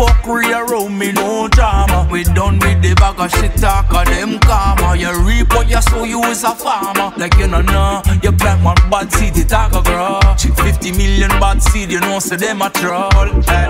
Fuckery 0.00 0.48
around 0.56 0.96
me, 0.98 1.12
no 1.12 1.46
drama. 1.48 2.08
We 2.10 2.24
done 2.24 2.58
with 2.60 2.80
the 2.80 2.94
bag 2.94 3.20
of 3.20 3.30
shit 3.30 3.54
talk 3.60 3.92
of 3.92 4.06
them 4.06 4.38
karma. 4.40 4.96
You 4.96 5.12
reap 5.26 5.52
what 5.52 5.68
you 5.68 5.82
sow, 5.82 6.04
you 6.04 6.22
is 6.24 6.44
a 6.44 6.54
farmer. 6.54 7.12
Like 7.18 7.34
you 7.36 7.46
know, 7.46 7.60
know, 7.60 8.02
you 8.22 8.32
plant 8.32 8.64
one 8.64 8.80
bad 8.90 9.12
seed, 9.12 9.36
it 9.36 9.52
a 9.52 9.68
go 9.70 9.82
grow. 9.82 10.20
Chick 10.38 10.54
50 10.54 10.92
million 10.92 11.30
bad 11.42 11.62
seed, 11.62 11.90
you 11.90 12.00
know, 12.00 12.18
so 12.18 12.36
them 12.36 12.62
a 12.62 12.70
troll. 12.70 13.28
Eh, 13.48 13.68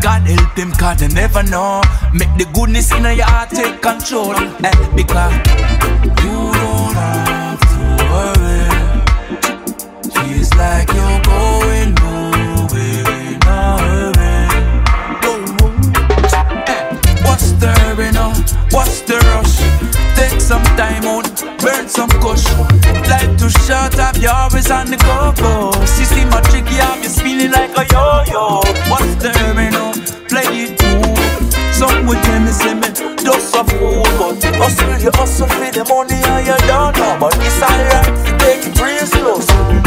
God 0.00 0.22
help 0.22 0.54
them, 0.54 0.70
cause 0.72 1.00
they 1.00 1.08
never 1.08 1.42
know. 1.42 1.82
Make 2.14 2.34
the 2.38 2.46
goodness 2.54 2.92
in 2.92 3.02
your 3.02 3.26
heart 3.26 3.50
take 3.50 3.82
control. 3.82 4.36
Eh, 4.36 4.76
because 4.94 5.34
you 6.22 6.38
don't 6.62 6.94
have 6.94 7.60
to 7.72 7.78
worry. 8.12 8.62
Feels 10.14 10.50
like 10.54 10.88
you're 10.94 11.22
going 11.22 11.94
some 21.92 22.08
kush. 22.24 22.48
Like 23.08 23.36
to 23.36 23.48
shut 23.50 23.98
up, 23.98 24.16
you're 24.16 24.32
always 24.32 24.70
on 24.70 24.86
the 24.88 24.96
go 24.96 25.32
go. 25.36 25.72
System 25.84 26.32
a 26.32 26.40
tricky, 26.48 26.74
you 26.74 26.80
have 26.80 27.02
you 27.02 27.10
spinning 27.10 27.52
like 27.52 27.76
a 27.76 27.84
yo 27.92 28.24
yo. 28.32 28.44
What's 28.88 29.14
the 29.20 29.30
hurry 29.36 29.68
now? 29.70 29.92
Play 30.28 30.48
it 30.64 30.80
cool. 30.80 31.16
Some 31.72 32.06
tell 32.08 32.40
me, 32.40 32.52
say 32.52 32.74
me, 32.74 32.88
just 33.20 33.54
a 33.54 33.62
fool. 33.64 34.02
But 34.18 34.42
hustle, 34.56 34.98
you 35.04 35.10
hustle 35.12 35.48
for 35.48 35.70
the 35.70 35.84
money 35.84 36.16
and 36.16 36.46
you 36.46 36.56
don't 36.66 36.96
know. 36.96 37.16
But 37.20 37.36
it's 37.38 37.60
alright 37.60 38.08
if 38.08 38.26
you 38.26 38.34
take 38.38 38.66
it 38.68 38.80
real 38.80 39.06
slow. 39.06 39.81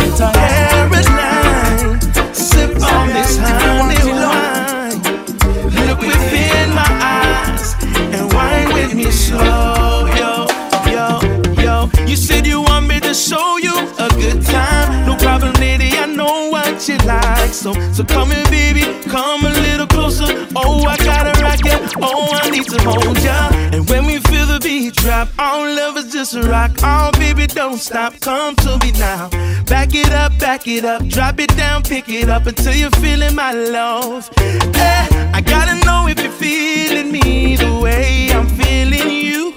Show 13.16 13.58
you 13.58 13.74
a 13.98 14.10
good 14.10 14.44
time. 14.44 15.06
No 15.06 15.16
problem, 15.16 15.54
lady. 15.54 15.90
I 15.98 16.06
know 16.06 16.50
what 16.50 16.88
you 16.88 16.98
like. 17.00 17.54
So, 17.54 17.74
so 17.94 18.04
come 18.04 18.32
here, 18.32 18.46
baby. 18.52 18.84
Come 19.10 19.46
a 19.46 19.50
little 19.50 19.88
closer. 19.88 20.48
Oh, 20.56 20.84
I 20.86 20.98
gotta 20.98 21.32
rock 21.42 21.64
ya. 21.64 21.80
Oh, 22.02 22.30
I 22.34 22.50
need 22.50 22.66
to 22.66 22.82
hold 22.82 23.18
ya. 23.24 23.50
And 23.74 23.90
when 23.90 24.06
we 24.06 24.20
feel 24.20 24.46
the 24.46 24.60
beat 24.62 24.96
drop, 24.96 25.30
all 25.40 25.64
love 25.64 25.98
is 25.98 26.12
just 26.12 26.36
a 26.36 26.42
rock. 26.44 26.72
Oh, 26.84 27.12
baby, 27.14 27.48
don't 27.48 27.78
stop. 27.78 28.20
Come 28.20 28.56
to 28.58 28.78
me 28.80 28.92
now. 28.92 29.30
Back 29.66 29.96
it 29.96 30.12
up, 30.12 30.38
back 30.38 30.68
it 30.68 30.84
up. 30.84 31.06
Drop 31.08 31.40
it 31.40 31.56
down, 31.56 31.84
pick 31.84 32.10
it 32.10 32.30
up 32.30 32.46
until 32.48 32.74
you're 32.74 32.92
feeling 32.92 33.34
my 33.34 33.54
love. 33.54 34.30
Eh, 34.38 35.32
I 35.34 35.42
gotta 35.42 35.84
know 35.86 36.08
if 36.08 36.20
you're 36.22 36.32
feeling 36.32 37.12
me 37.12 37.56
the 37.56 37.80
way 37.82 38.30
I'm 38.32 38.48
feeling 38.48 39.10
you. 39.10 39.55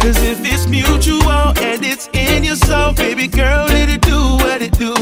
Cause 0.00 0.16
if 0.22 0.40
it's 0.42 0.66
mutual 0.66 1.52
and 1.60 1.84
it's 1.84 2.08
in 2.14 2.42
your 2.42 2.56
soul, 2.56 2.94
baby 2.94 3.26
girl, 3.26 3.66
it 3.68 4.00
do 4.00 4.18
what 4.42 4.62
it 4.62 4.72
do. 4.72 4.94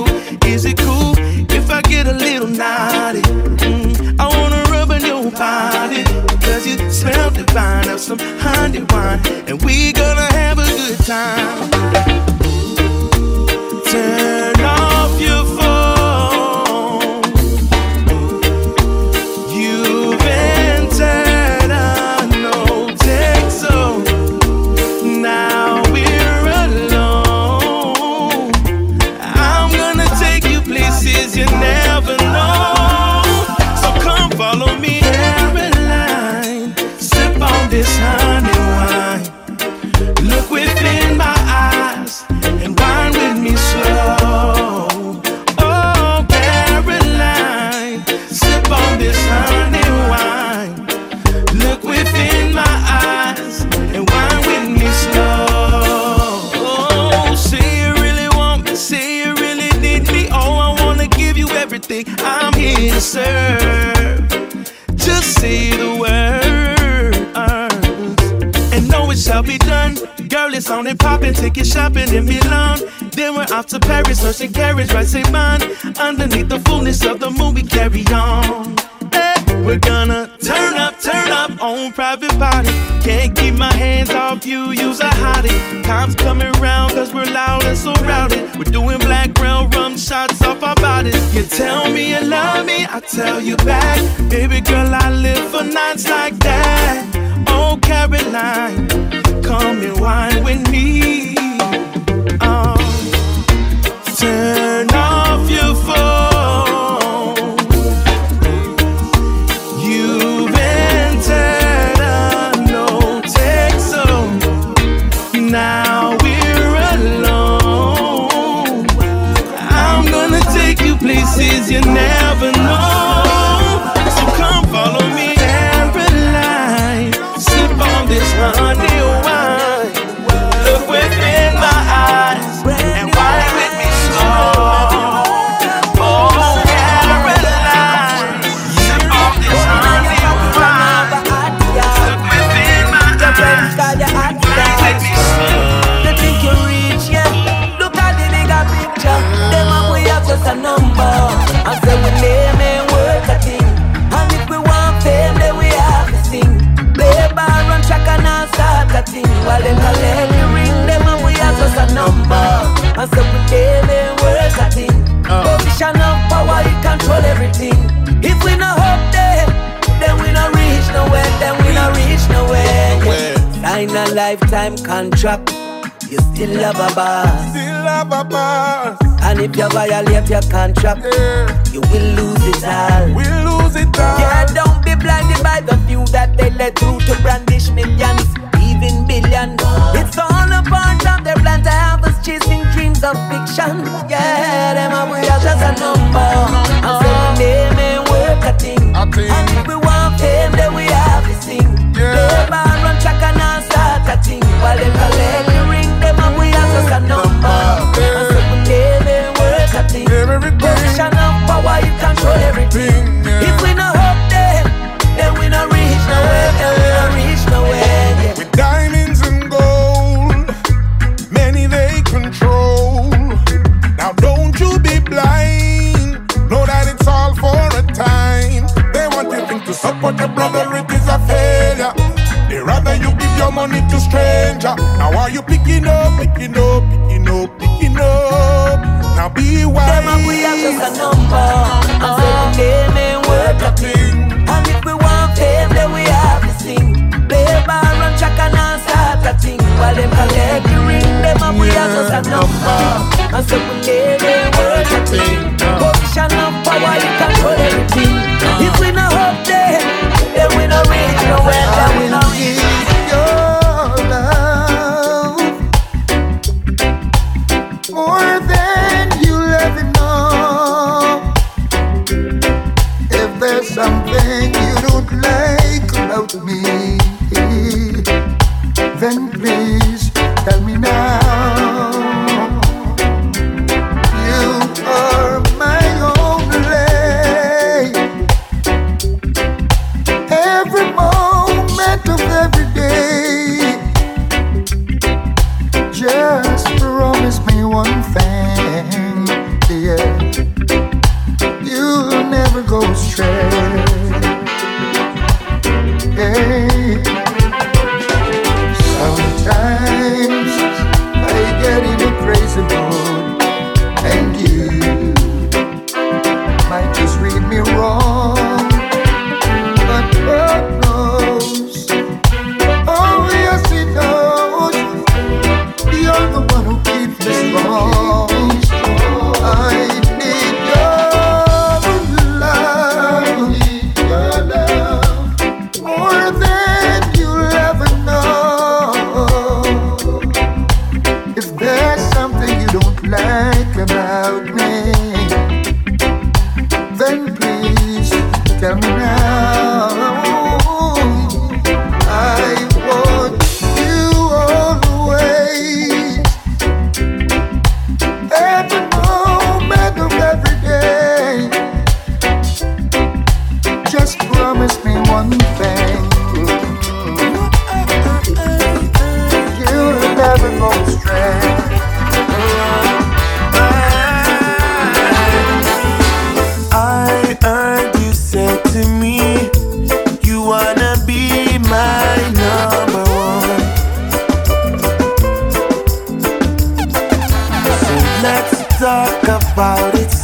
Is 0.44 0.64
it 0.64 0.76
cool 0.78 1.14
if 1.54 1.70
I 1.70 1.82
get 1.82 2.08
a 2.08 2.12
little 2.12 2.48
naughty? 2.48 3.22
Mm, 3.22 4.18
I 4.18 4.26
wanna 4.26 4.62
rub 4.70 4.90
on 4.90 5.04
your 5.04 5.30
body. 5.30 6.02
Cause 6.42 6.66
you 6.66 6.76
smell 6.90 7.30
divine 7.30 7.88
of 7.88 8.00
some 8.00 8.18
honey 8.18 8.82
wine. 8.90 9.20
And 9.46 9.62
we 9.62 9.92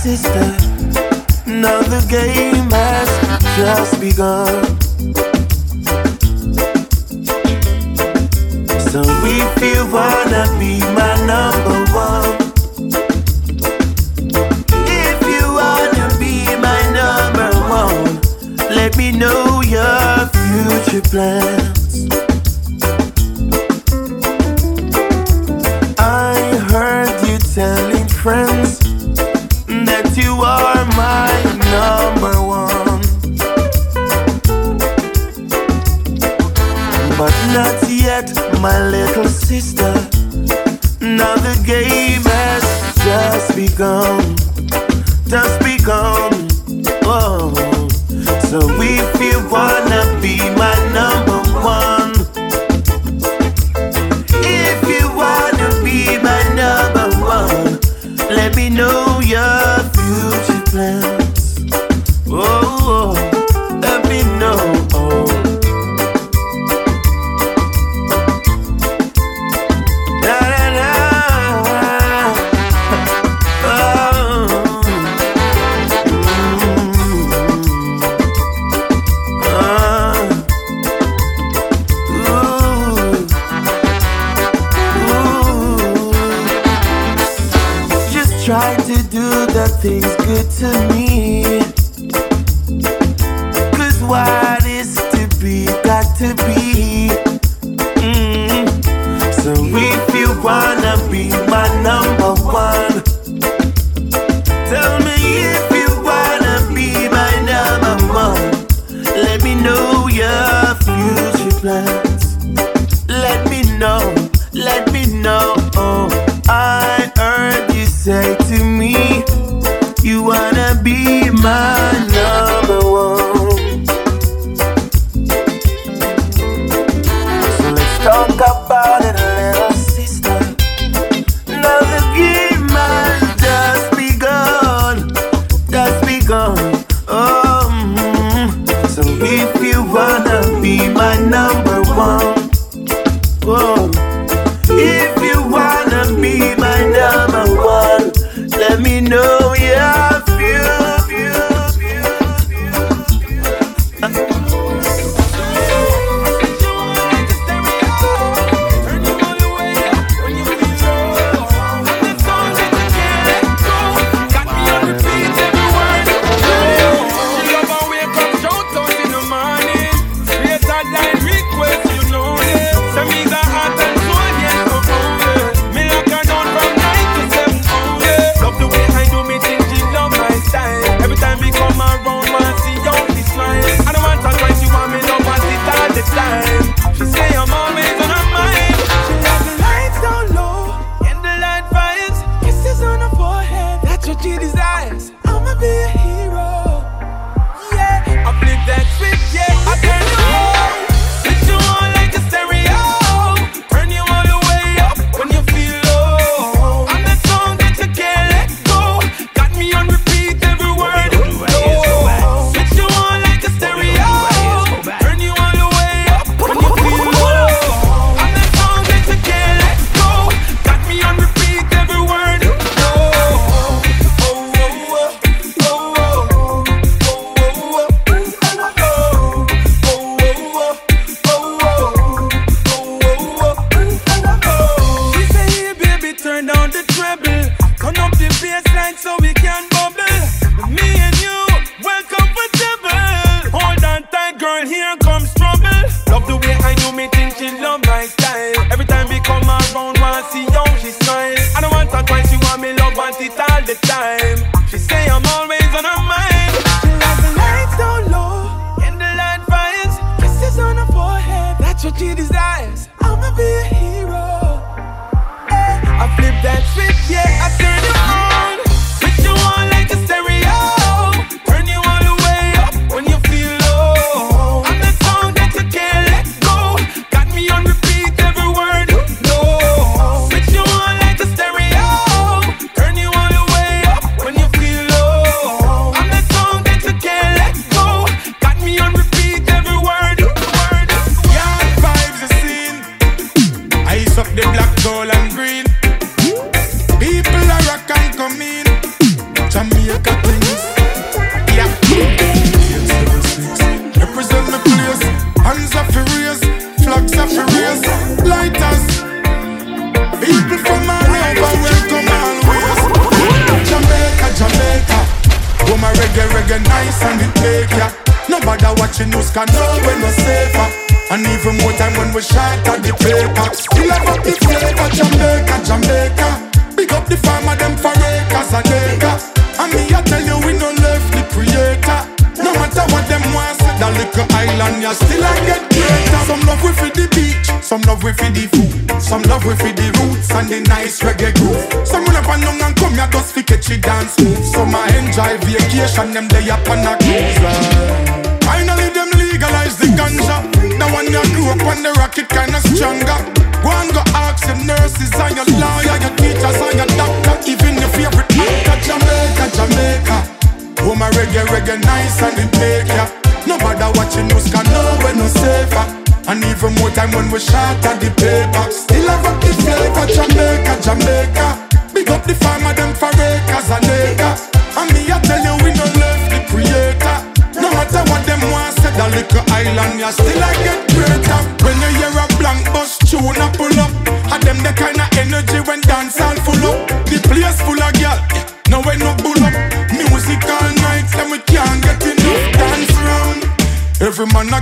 sister. 0.04 0.50
Now 1.46 1.80
the 1.80 2.04
game 2.10 2.68
has 2.70 3.08
just 3.56 3.98
begun. 3.98 4.52
So 8.90 9.00
if 9.40 9.52
you 9.64 9.80
wanna 9.96 10.44
be 10.60 10.74
my 10.98 11.14
number 11.32 11.80
one. 12.06 12.32
If 15.06 15.18
you 15.32 15.44
wanna 15.60 16.06
be 16.20 16.36
my 16.66 16.80
number 17.00 17.50
one, 17.80 18.20
let 18.76 18.98
me 18.98 19.10
know 19.10 19.62
your 19.62 20.28
future 20.36 21.00
plan. 21.08 21.83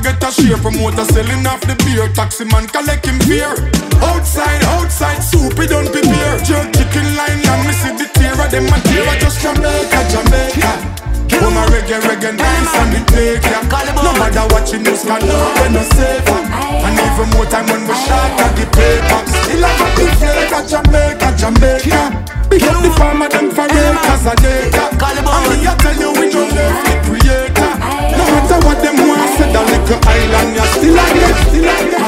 Get 0.02 0.22
a 0.22 0.30
share. 0.30 0.58
Promoter 0.58 1.06
selling 1.06 1.46
off 1.46 1.62
the 1.62 1.78
beer. 1.86 2.10
Taxi 2.12 2.44
man 2.44 2.66
collect 2.66 3.06
him 3.06 3.18
beer. 3.24 3.54
Outside, 4.02 4.62
outside, 4.76 5.22
soup, 5.22 5.54
he 5.58 5.66
don't 5.66 5.90
prepare. 5.90 6.36
Jerk 6.42 6.74
chicken 6.74 7.06
line, 7.16 7.40
and 7.40 7.62
me 7.66 7.72
see 7.72 7.94
the 7.94 8.10
tear 8.12 8.34
of 8.34 8.50
them. 8.50 8.66
And 8.66 8.82
tear 8.90 9.06
just 9.22 9.40
Jamaica, 9.40 10.00
Jamaica. 10.10 11.02
Oh 11.42 11.50
my 11.50 11.66
reggae, 11.74 11.98
reggae, 12.06 12.38
nice 12.38 12.74
and 12.78 12.94
it 12.94 13.06
take 13.10 13.42
ya 13.42 13.58
No 13.98 14.12
matter 14.14 14.46
what 14.54 14.70
you 14.70 14.78
news 14.78 15.02
can 15.02 15.18
know 15.26 15.50
when 15.58 15.72
no 15.74 15.82
safer 15.82 16.38
And 16.38 16.94
even 16.94 17.28
more 17.34 17.46
time 17.50 17.66
when 17.66 17.82
we 17.82 17.94
shot 17.98 18.30
at 18.38 18.54
the 18.54 18.62
paper 18.70 19.20
Still 19.26 19.64
have 19.66 19.82
a 19.82 19.88
big 19.98 20.12
flavor, 20.22 20.62
Jamaica, 20.62 21.34
Jamaica 21.34 22.02
Big 22.46 22.62
up 22.62 22.78
the 22.78 22.90
farmer, 22.94 23.28
them 23.28 23.50
for 23.50 23.66
acres 23.66 24.22
a 24.22 24.34
day 24.38 24.70
And 24.70 25.44
me 25.50 25.66
I 25.66 25.74
tell 25.82 25.98
you 25.98 26.14
we 26.14 26.30
no 26.30 26.46
left 26.46 26.86
the 26.86 26.94
creator 27.10 27.72
No 28.14 28.24
matter 28.30 28.58
what 28.62 28.78
them 28.78 28.96
want, 29.02 29.21
that 29.52 29.64
little 29.70 30.00
island 30.08 30.56
ya 30.56 30.64
still 30.74 30.98
a 30.98 31.06
get, 31.14 31.36
still 31.48 31.68
a 31.68 31.76
get 31.90 32.02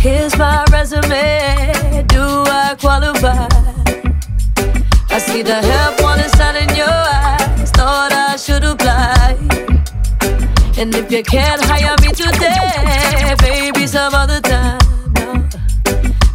Here's 0.00 0.34
my 0.38 0.64
resume. 0.72 2.06
Do 2.08 2.24
I 2.48 2.74
qualify? 2.80 3.46
I 5.10 5.18
see 5.18 5.42
the 5.42 5.56
help 5.56 6.02
on 6.02 6.18
sign 6.30 6.56
in 6.56 6.74
your 6.74 6.88
eyes. 6.88 7.70
Thought 7.72 8.10
I 8.10 8.36
should 8.36 8.64
apply. 8.64 9.36
And 10.78 10.94
if 10.94 11.12
you 11.12 11.22
can't 11.22 11.60
hire 11.62 11.94
me 12.00 12.12
today, 12.14 13.36
maybe 13.42 13.86
some 13.86 14.14
other 14.14 14.40
time. 14.40 14.80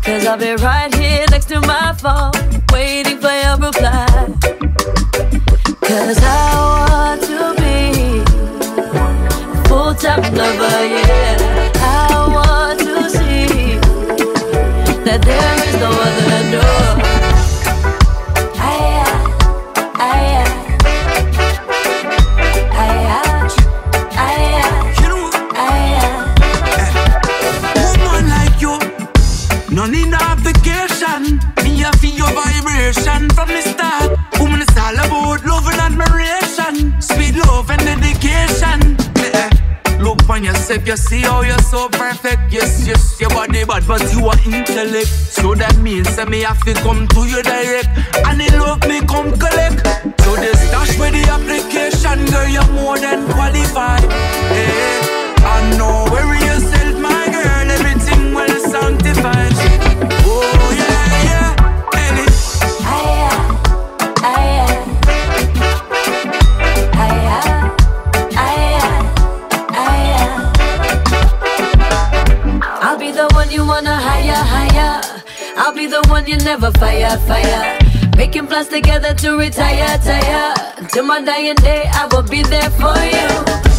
Cause 0.04 0.28
I'll 0.28 0.38
be 0.38 0.54
right 0.64 0.94
here 0.94 1.26
next 1.32 1.46
to 1.46 1.60
my 1.62 1.94
phone, 1.94 2.34
waiting 2.72 3.18
for 3.18 3.32
your 3.32 3.58
reply. 3.58 4.05
Cause 5.96 6.20
I 6.22 6.28
want 6.60 7.22
to 7.22 7.56
be 7.56 8.20
full 9.70 9.96
time 9.96 10.36
lover, 10.36 10.86
yeah. 10.88 11.45
On 40.66 40.72
yourself, 40.72 40.88
you 40.88 40.98
see 40.98 41.22
how 41.22 41.42
you're 41.42 41.60
so 41.60 41.88
perfect. 41.90 42.52
Yes, 42.52 42.88
yes, 42.88 43.22
your 43.22 43.30
body 43.30 43.64
bad, 43.66 43.86
but 43.88 44.02
you 44.12 44.26
are 44.26 44.40
intellect. 44.46 45.06
So 45.06 45.54
that 45.54 45.78
means 45.78 46.16
that 46.16 46.28
me 46.28 46.42
have 46.42 46.60
to 46.66 46.74
come 46.82 47.08
to 47.10 47.20
you 47.28 47.44
direct. 47.44 47.90
And 48.26 48.42
the 48.42 48.50
love 48.58 48.82
me 48.90 49.02
come 49.06 49.30
collect. 49.38 49.86
So 50.22 50.36
the 50.36 50.58
stash 50.58 50.98
with 50.98 51.14
the 51.14 51.22
application, 51.30 52.26
girl, 52.34 52.48
you're 52.50 52.72
more 52.74 52.98
than 52.98 53.30
qualified. 53.32 54.06
Eh, 54.10 55.46
I 55.46 55.78
know 55.78 56.10
where 56.10 56.34
yourself, 56.34 57.00
my 57.00 57.30
girl, 57.30 57.70
everything 57.70 58.34
well 58.34 58.50
sanctified. 58.66 59.95
You 76.28 76.38
never 76.38 76.72
fire, 76.72 77.18
fire. 77.28 77.78
Making 78.18 78.48
plans 78.48 78.68
together 78.68 79.14
to 79.14 79.38
retire, 79.38 79.98
tire. 80.00 80.54
Till 80.90 81.06
my 81.06 81.22
dying 81.22 81.56
day, 81.56 81.84
I 81.94 82.08
will 82.12 82.24
be 82.24 82.42
there 82.44 82.70
for 82.72 82.98
you. 83.16 83.30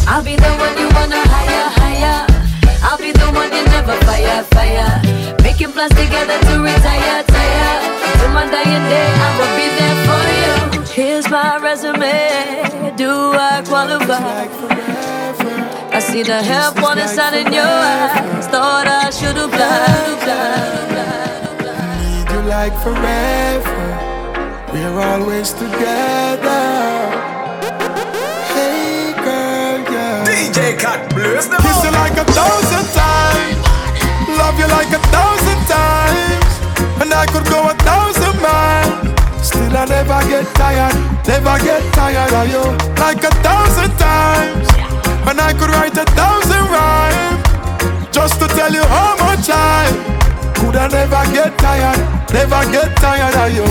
I'll 0.07 0.23
be 0.23 0.35
the 0.35 0.51
one 0.63 0.77
you 0.77 0.87
wanna 0.95 1.21
hire, 1.33 1.69
hire. 1.81 2.27
I'll 2.83 2.97
be 2.97 3.11
the 3.11 3.27
one 3.31 3.51
you 3.51 3.63
never 3.75 3.95
fire, 4.05 4.43
fire. 4.55 5.01
Making 5.43 5.71
plans 5.71 5.93
together 5.95 6.37
to 6.47 6.53
retire, 6.61 7.23
tire. 7.23 7.73
Till 8.19 8.31
my 8.31 8.45
dying 8.45 8.85
day, 8.93 9.09
I 9.25 9.29
will 9.37 9.53
be 9.59 9.67
there 9.79 9.97
for 10.07 10.23
you. 10.41 10.81
Here's 10.93 11.29
my 11.29 11.57
resume. 11.57 12.95
Do 12.95 13.11
I 13.33 13.63
qualify? 13.67 14.47
I 15.95 15.99
see 15.99 16.23
the 16.23 16.41
help 16.41 16.81
on 16.83 16.97
the 16.97 17.07
in 17.39 17.51
your 17.51 17.65
eyes. 17.65 18.47
Thought 18.47 18.87
I 18.87 19.09
should 19.09 19.37
apply. 19.37 21.16
Like 22.47 22.71
forever. 22.81 23.87
We're 24.71 25.01
always 25.01 25.51
together. 25.51 26.63
Hey 28.55 29.11
girl, 29.19 29.83
yeah. 29.91 30.23
DJ 30.23 30.79
Katt 30.79 31.13
bless 31.13 31.47
them 31.47 31.59
Kiss 31.59 31.83
you 31.83 31.91
like 31.91 32.15
a 32.15 32.23
thousand 32.31 32.87
times. 32.95 33.59
Love 34.39 34.55
you 34.57 34.67
like 34.71 34.87
a 34.95 35.01
thousand 35.11 35.59
times. 35.67 36.51
And 37.03 37.11
I 37.11 37.25
could 37.27 37.43
go 37.51 37.67
a 37.67 37.75
thousand 37.83 38.39
miles. 38.39 39.45
Still 39.45 39.75
I 39.75 39.83
never 39.83 40.23
get 40.31 40.47
tired, 40.55 40.95
never 41.27 41.59
get 41.59 41.83
tired 41.99 42.31
of 42.31 42.47
you. 42.47 42.63
Like 42.95 43.27
a 43.27 43.33
thousand 43.43 43.91
times. 43.99 44.67
And 45.27 45.41
I 45.41 45.51
could 45.51 45.69
write 45.69 45.97
a 45.97 46.07
thousand 46.15 46.63
rhymes. 46.71 48.15
Just 48.15 48.39
to 48.39 48.47
tell 48.47 48.71
you 48.71 48.83
how 48.83 49.17
much 49.17 49.49
I 49.49 50.17
could 50.57 50.75
I 50.75 50.87
never 50.87 51.23
get 51.33 51.57
tired, 51.57 51.99
never 52.33 52.61
get 52.71 52.95
tired 52.97 53.35
of 53.35 53.55
you. 53.55 53.67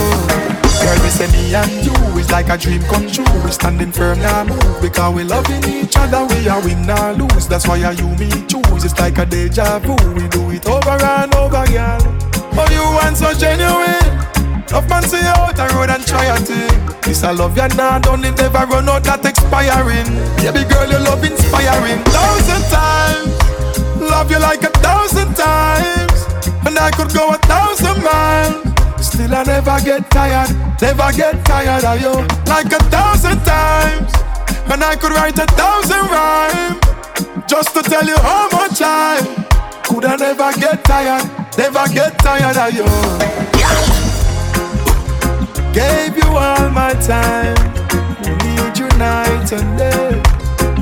Girl, 0.81 0.99
we 1.03 1.11
say 1.11 1.27
me 1.33 1.55
and 1.55 1.85
you 1.85 1.95
is 2.19 2.31
like 2.31 2.49
a 2.49 2.57
dream 2.57 2.83
come 2.83 3.09
true. 3.09 3.25
We 3.45 3.51
standing 3.51 3.93
firm 3.93 4.19
now 4.19 4.45
move 4.45 4.81
because 4.81 5.15
we 5.15 5.25
loving 5.25 5.65
each 5.65 5.97
other. 5.97 6.25
We 6.27 6.49
are 6.49 6.63
win 6.63 6.89
or 6.89 7.13
lose. 7.15 7.49
That's 7.49 7.67
why 7.67 7.83
I 7.83 7.93
you 7.93 8.09
me 8.17 8.29
choose. 8.47 8.85
It's 8.85 8.99
like 8.99 9.19
a 9.19 9.27
deja 9.27 9.79
vu. 9.81 9.97
We 10.15 10.29
do 10.29 10.51
it 10.51 10.67
over 10.69 10.97
and 11.03 11.35
over, 11.35 11.65
girl. 11.67 11.99
Oh, 12.59 12.69
you 12.71 12.85
want 12.97 13.17
so 13.17 13.33
genuine. 13.35 14.17
Love 14.73 14.89
man 14.89 15.03
see 15.03 15.21
out 15.23 15.55
the 15.57 15.65
road 15.75 15.91
and 15.91 16.05
try 16.07 16.25
a 16.25 16.37
thing. 16.39 17.01
This 17.03 17.23
I 17.23 17.31
love 17.31 17.57
you 17.57 17.69
now, 17.77 17.99
don't 17.99 18.25
it 18.25 18.37
never 18.37 18.67
run 18.67 18.89
out 18.89 19.05
that 19.05 19.25
expiring. 19.25 20.11
Baby 20.43 20.69
girl, 20.69 20.91
your 20.91 21.01
love 21.01 21.23
inspiring. 21.23 22.03
Thousand 22.11 22.63
times, 22.69 23.31
love 24.11 24.31
you 24.31 24.39
like 24.39 24.63
a 24.63 24.71
thousand 24.81 25.35
times, 25.35 26.27
and 26.67 26.79
I 26.79 26.91
could 26.91 27.13
go 27.13 27.31
a 27.31 27.39
thousand 27.39 28.03
miles. 28.03 29.07
Still 29.07 29.35
I 29.35 29.43
never 29.45 29.79
get 29.85 30.11
tired, 30.11 30.51
never 30.81 31.13
get 31.13 31.45
tired 31.45 31.85
of 31.85 32.01
you. 32.01 32.15
Like 32.47 32.73
a 32.73 32.83
thousand 32.91 33.39
times, 33.45 34.13
and 34.71 34.83
I 34.83 34.97
could 34.97 35.13
write 35.13 35.39
a 35.39 35.47
thousand 35.47 36.05
rhymes 36.11 36.81
just 37.47 37.75
to 37.75 37.83
tell 37.83 38.07
you 38.07 38.17
how 38.19 38.49
much 38.51 38.81
I 38.83 39.21
could 39.85 40.05
I 40.05 40.17
never 40.17 40.53
get 40.59 40.85
tired, 40.85 41.25
never 41.57 41.87
get 41.93 42.19
tired 42.19 42.57
of 42.57 42.75
you. 42.75 42.87
Gave 45.73 46.17
you 46.17 46.31
all 46.37 46.71
my 46.71 46.93
time, 47.01 47.57
need 48.43 48.79
you 48.79 48.89
night 48.99 49.53
and 49.53 49.79
day. 49.79 50.26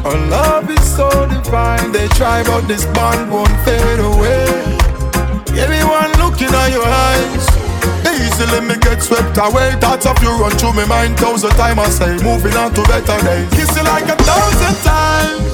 Our 0.05 0.20
love 0.28 0.68
is 0.68 0.84
so 0.84 1.09
divine. 1.26 1.90
They 1.90 2.09
try, 2.09 2.44
but 2.44 2.68
this 2.68 2.84
bond 2.92 3.32
won't 3.32 3.48
fade 3.64 4.00
away. 4.00 4.44
Everyone 5.57 6.12
looking 6.20 6.52
at 6.52 6.68
your 6.76 6.84
eyes. 6.84 7.44
Easily 8.12 8.61
me 8.68 8.76
get 8.84 9.02
swept 9.02 9.38
away. 9.38 9.72
Thoughts 9.80 10.05
of 10.05 10.20
you 10.22 10.28
run 10.36 10.52
through 10.61 10.74
my 10.74 10.84
mind 10.84 11.16
thousand 11.16 11.50
times. 11.57 11.78
I 11.78 11.88
say, 11.88 12.12
moving 12.22 12.52
on 12.52 12.74
to 12.74 12.82
better 12.84 13.16
days. 13.24 13.48
Kiss 13.57 13.72
you 13.76 13.84
like 13.84 14.05
a 14.05 14.16
thousand 14.28 14.76
times. 14.84 15.48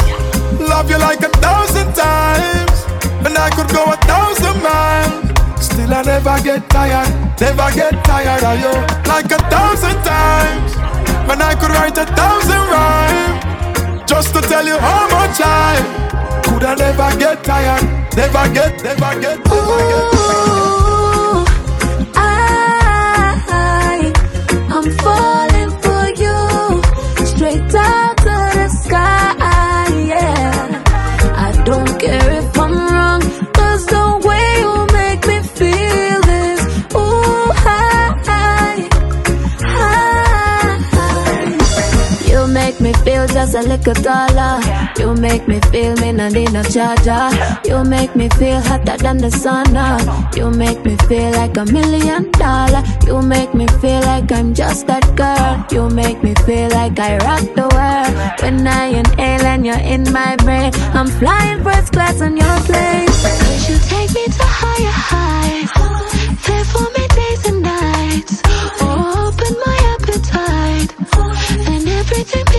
Love 0.59 0.91
you 0.91 0.99
like 0.99 1.23
a 1.23 1.31
thousand 1.39 1.95
times. 1.95 2.75
And 3.23 3.39
I 3.39 3.51
could 3.55 3.71
go 3.71 3.85
a 3.87 3.97
thousand 4.03 4.59
miles. 4.67 5.31
Still 5.63 5.95
I 5.95 6.03
never 6.03 6.37
get 6.43 6.69
tired, 6.71 7.07
never 7.39 7.71
get 7.71 8.03
tired 8.03 8.43
of 8.43 8.59
you. 8.59 8.75
Like 9.07 9.31
a 9.31 9.39
thousand 9.47 9.95
times. 10.03 10.75
And 11.31 11.41
I 11.41 11.55
could 11.55 11.71
write 11.71 11.97
a 11.99 12.07
thousand 12.19 12.65
rhymes. 12.67 13.70
Just 14.11 14.35
to 14.35 14.41
tell 14.41 14.67
you 14.67 14.77
how 14.77 15.07
much 15.09 15.41
I 15.41 15.77
could 16.43 16.65
I 16.65 16.75
never 16.75 17.17
get 17.17 17.45
tired, 17.45 17.85
never 18.17 18.53
get, 18.53 18.83
never 18.83 19.21
get, 19.21 19.39
never 19.47 19.47
get. 19.47 19.47
Ooh, 19.47 21.45
I, 22.17 22.19
I'm 24.69 24.91
falling 24.99 25.40
just 43.51 43.67
a 43.67 43.69
little 43.69 43.95
taller. 43.95 44.61
You 44.99 45.15
make 45.15 45.49
me 45.49 45.61
feel 45.73 45.97
me 45.97 46.13
not 46.13 46.33
need 46.33 46.55
a 46.55 46.63
charger. 46.63 47.31
You 47.65 47.85
make 47.85 48.15
me 48.15 48.29
feel 48.31 48.61
hotter 48.61 48.97
than 48.97 49.19
the 49.19 49.31
sun. 49.31 49.67
You 50.37 50.51
make 50.51 50.85
me 50.85 50.97
feel 51.09 51.31
like 51.33 51.57
a 51.57 51.65
million 51.67 52.31
dollar. 52.33 52.83
You 53.07 53.23
make 53.23 53.55
me 53.55 53.67
feel 53.81 54.01
like 54.01 54.31
I'm 54.33 54.55
just 54.55 54.87
that 54.87 55.05
girl. 55.17 55.65
You 55.71 55.89
make 55.91 56.23
me 56.23 56.35
feel 56.47 56.69
like 56.71 56.99
I 56.99 57.19
rock 57.19 57.43
the 57.59 57.67
world. 57.75 58.43
When 58.43 58.67
I 58.67 58.87
inhale 59.01 59.47
and 59.47 59.67
you're 59.67 59.87
in 59.95 60.13
my 60.13 60.37
brain, 60.37 60.73
I'm 60.95 61.09
flying 61.09 61.63
first 61.65 61.93
class 61.93 62.21
on 62.21 62.37
your 62.37 62.59
plane. 62.69 63.09
Could 63.09 63.69
you 63.69 63.79
take 63.93 64.15
me 64.15 64.27
to 64.27 64.45
higher 64.61 64.97
heights? 65.11 65.73
There 66.47 66.65
for 66.65 66.87
me 66.97 67.05
days 67.19 67.47
and 67.47 67.63
nights. 67.63 68.43
Open 68.81 69.53
my 69.67 69.79
appetite 69.95 70.95
and 71.67 71.89
everything. 71.89 72.50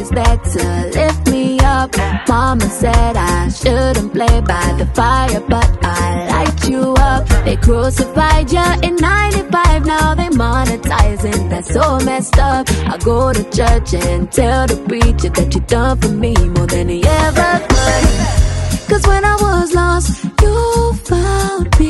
always 0.00 0.10
back 0.10 0.42
to 0.42 0.98
lift 0.98 1.30
me 1.30 1.58
up. 1.60 1.90
Mama 2.28 2.68
said 2.68 3.16
I 3.16 3.48
shouldn't 3.48 4.12
play 4.12 4.40
by 4.40 4.74
the 4.78 4.86
fire, 4.94 5.40
but 5.48 5.78
I 5.82 6.28
light 6.28 6.68
you 6.68 6.94
up. 6.98 7.26
They 7.44 7.56
crucified 7.56 8.52
ya 8.52 8.78
in 8.82 8.96
95, 8.96 9.86
now 9.86 10.14
they 10.14 10.28
monetizing, 10.28 11.50
that's 11.50 11.72
so 11.72 11.98
messed 12.00 12.38
up. 12.38 12.66
I 12.86 12.96
go 12.98 13.32
to 13.32 13.44
church 13.50 13.94
and 13.94 14.30
tell 14.30 14.66
the 14.66 14.76
preacher 14.88 15.30
that 15.30 15.54
you 15.54 15.60
done 15.62 15.98
for 15.98 16.08
me 16.08 16.34
more 16.34 16.66
than 16.66 16.88
he 16.88 17.04
ever 17.04 17.52
could. 17.68 18.88
Cause 18.88 19.06
when 19.06 19.24
I 19.24 19.36
was 19.40 19.74
lost, 19.74 20.24
you 20.42 20.92
found 21.04 21.78
me. 21.78 21.89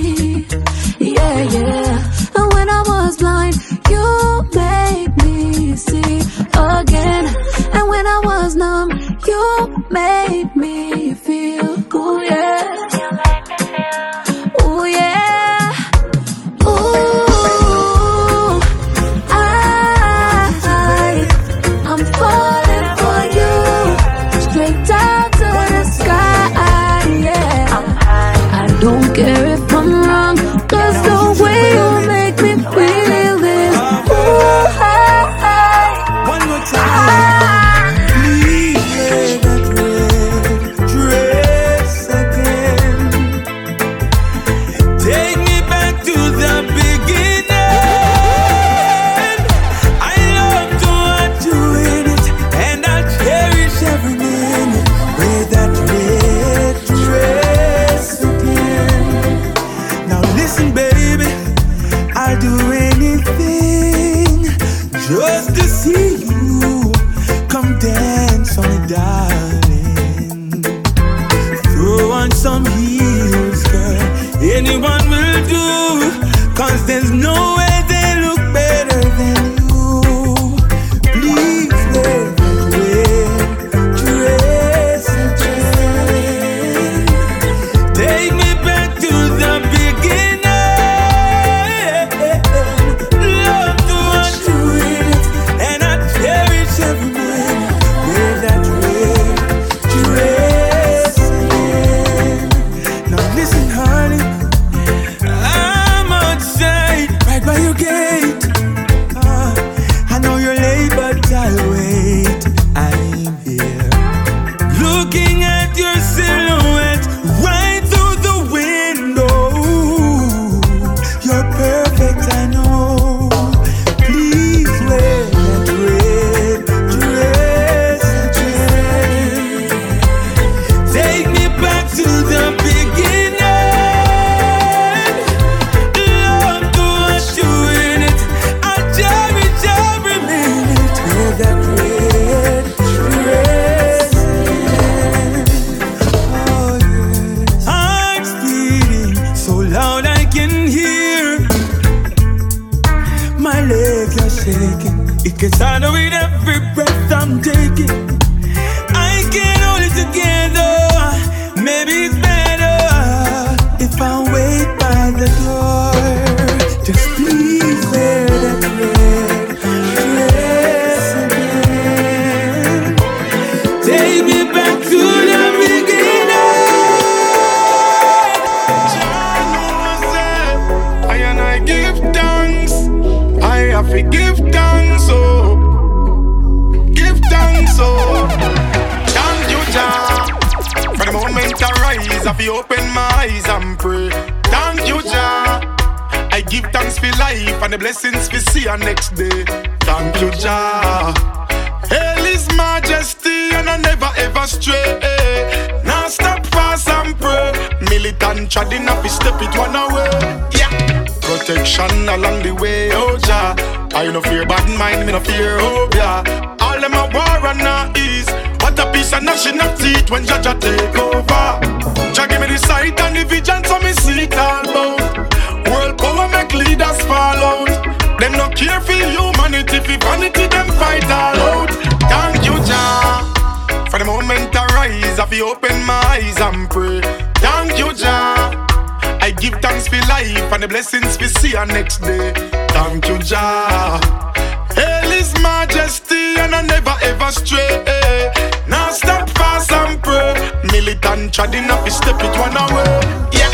astray. 247.43 247.82
Eh. 247.86 248.32
Now 248.66 248.91
stop 248.91 249.28
fast 249.30 249.72
and 249.72 250.03
pray. 250.03 250.34
Militant 250.72 251.32
treading 251.32 251.70
up, 251.70 251.88
step 251.88 252.20
it 252.20 252.34
one 252.38 252.57
away. 252.57 253.01
Yeah, 253.32 253.53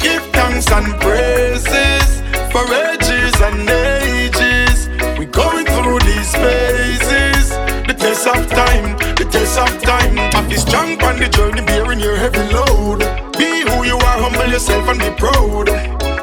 give 0.00 0.24
thanks 0.32 0.70
and 0.70 0.94
praises 1.00 2.08
for 2.52 2.64
ages 2.86 3.34
and 3.40 3.68
ages. 3.68 4.88
We 5.18 5.26
going 5.26 5.66
through 5.66 6.00
these 6.00 6.32
phases. 6.32 7.50
The 7.88 7.94
test 7.96 8.26
of 8.26 8.46
time, 8.50 8.96
the 9.16 9.26
test 9.30 9.58
of 9.58 9.82
time. 9.82 10.16
Of 10.34 10.48
this 10.48 10.62
strong 10.62 11.00
on 11.02 11.18
the 11.18 11.28
journey, 11.28 11.62
bearing 11.62 12.00
your 12.00 12.16
heavy 12.16 12.44
load. 12.52 13.00
Be 13.38 13.62
who 13.68 13.84
you 13.84 13.96
are, 13.96 14.18
humble 14.24 14.50
yourself 14.50 14.88
and 14.88 15.00
be 15.00 15.10
proud. 15.10 15.68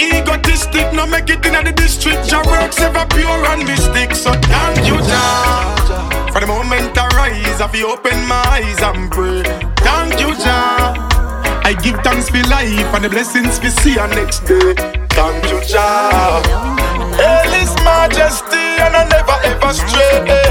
Egotistic, 0.02 0.94
no 0.94 1.06
make 1.06 1.30
it 1.30 1.46
in 1.46 1.54
the 1.64 1.74
district. 1.76 2.32
Your 2.32 2.44
works 2.46 2.80
ever 2.80 3.06
pure 3.08 3.46
and 3.52 3.66
mystic, 3.66 4.14
so 4.16 4.32
thank 4.34 4.86
you, 4.88 4.98
Jah. 5.10 5.75
For 6.36 6.42
the 6.42 6.48
moment 6.48 6.92
I 6.98 7.08
rise, 7.16 7.62
I 7.62 7.68
feel 7.70 7.88
open 7.88 8.28
my 8.28 8.44
eyes 8.52 8.78
and 8.84 9.10
pray. 9.10 9.42
Thank 9.78 10.20
you, 10.20 10.36
Jah. 10.36 10.92
I 11.64 11.72
give 11.82 11.96
thanks 12.04 12.28
for 12.28 12.44
life 12.50 12.94
and 12.94 13.06
the 13.06 13.10
blessings 13.10 13.58
we 13.62 13.70
see 13.70 13.98
on 13.98 14.10
next 14.10 14.42
day. 14.42 14.76
Thank 15.16 15.48
you, 15.48 15.62
Jah. 15.64 16.44
Hail 17.16 17.56
Majesty, 17.86 18.68
and 18.84 18.98
I 18.98 19.08
never 19.08 19.38
ever 19.48 19.72
stray. 19.72 20.45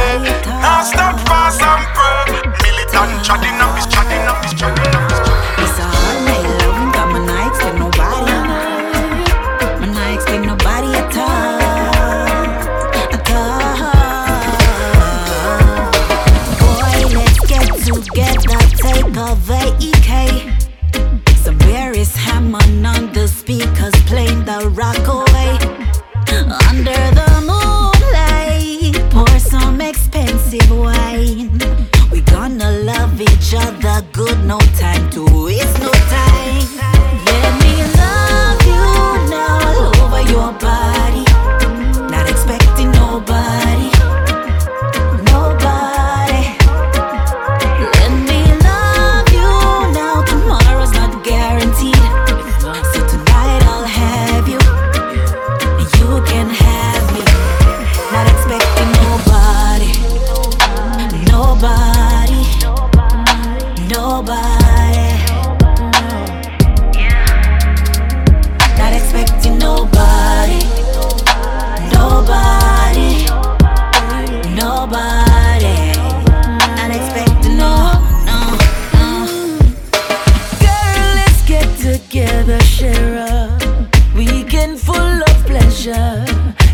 pleasure. 85.84 86.24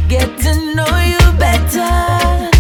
Get 0.09 0.39
to 0.41 0.75
know 0.75 0.99
you 1.13 1.19
better. 1.39 2.51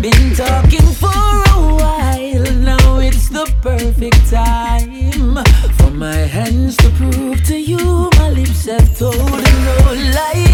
Been 0.00 0.34
talking 0.34 0.86
for 0.92 1.08
a 1.08 1.74
while, 1.76 2.52
now 2.52 2.98
it's 2.98 3.28
the 3.28 3.46
perfect 3.62 4.30
time 4.30 5.36
for 5.78 5.90
my 5.90 6.14
hands 6.14 6.76
to 6.78 6.90
prove 6.90 7.42
to 7.44 7.56
you 7.58 8.10
my 8.18 8.30
lips 8.30 8.66
have 8.66 8.98
told 8.98 9.16
no 9.16 10.12
lie. 10.14 10.45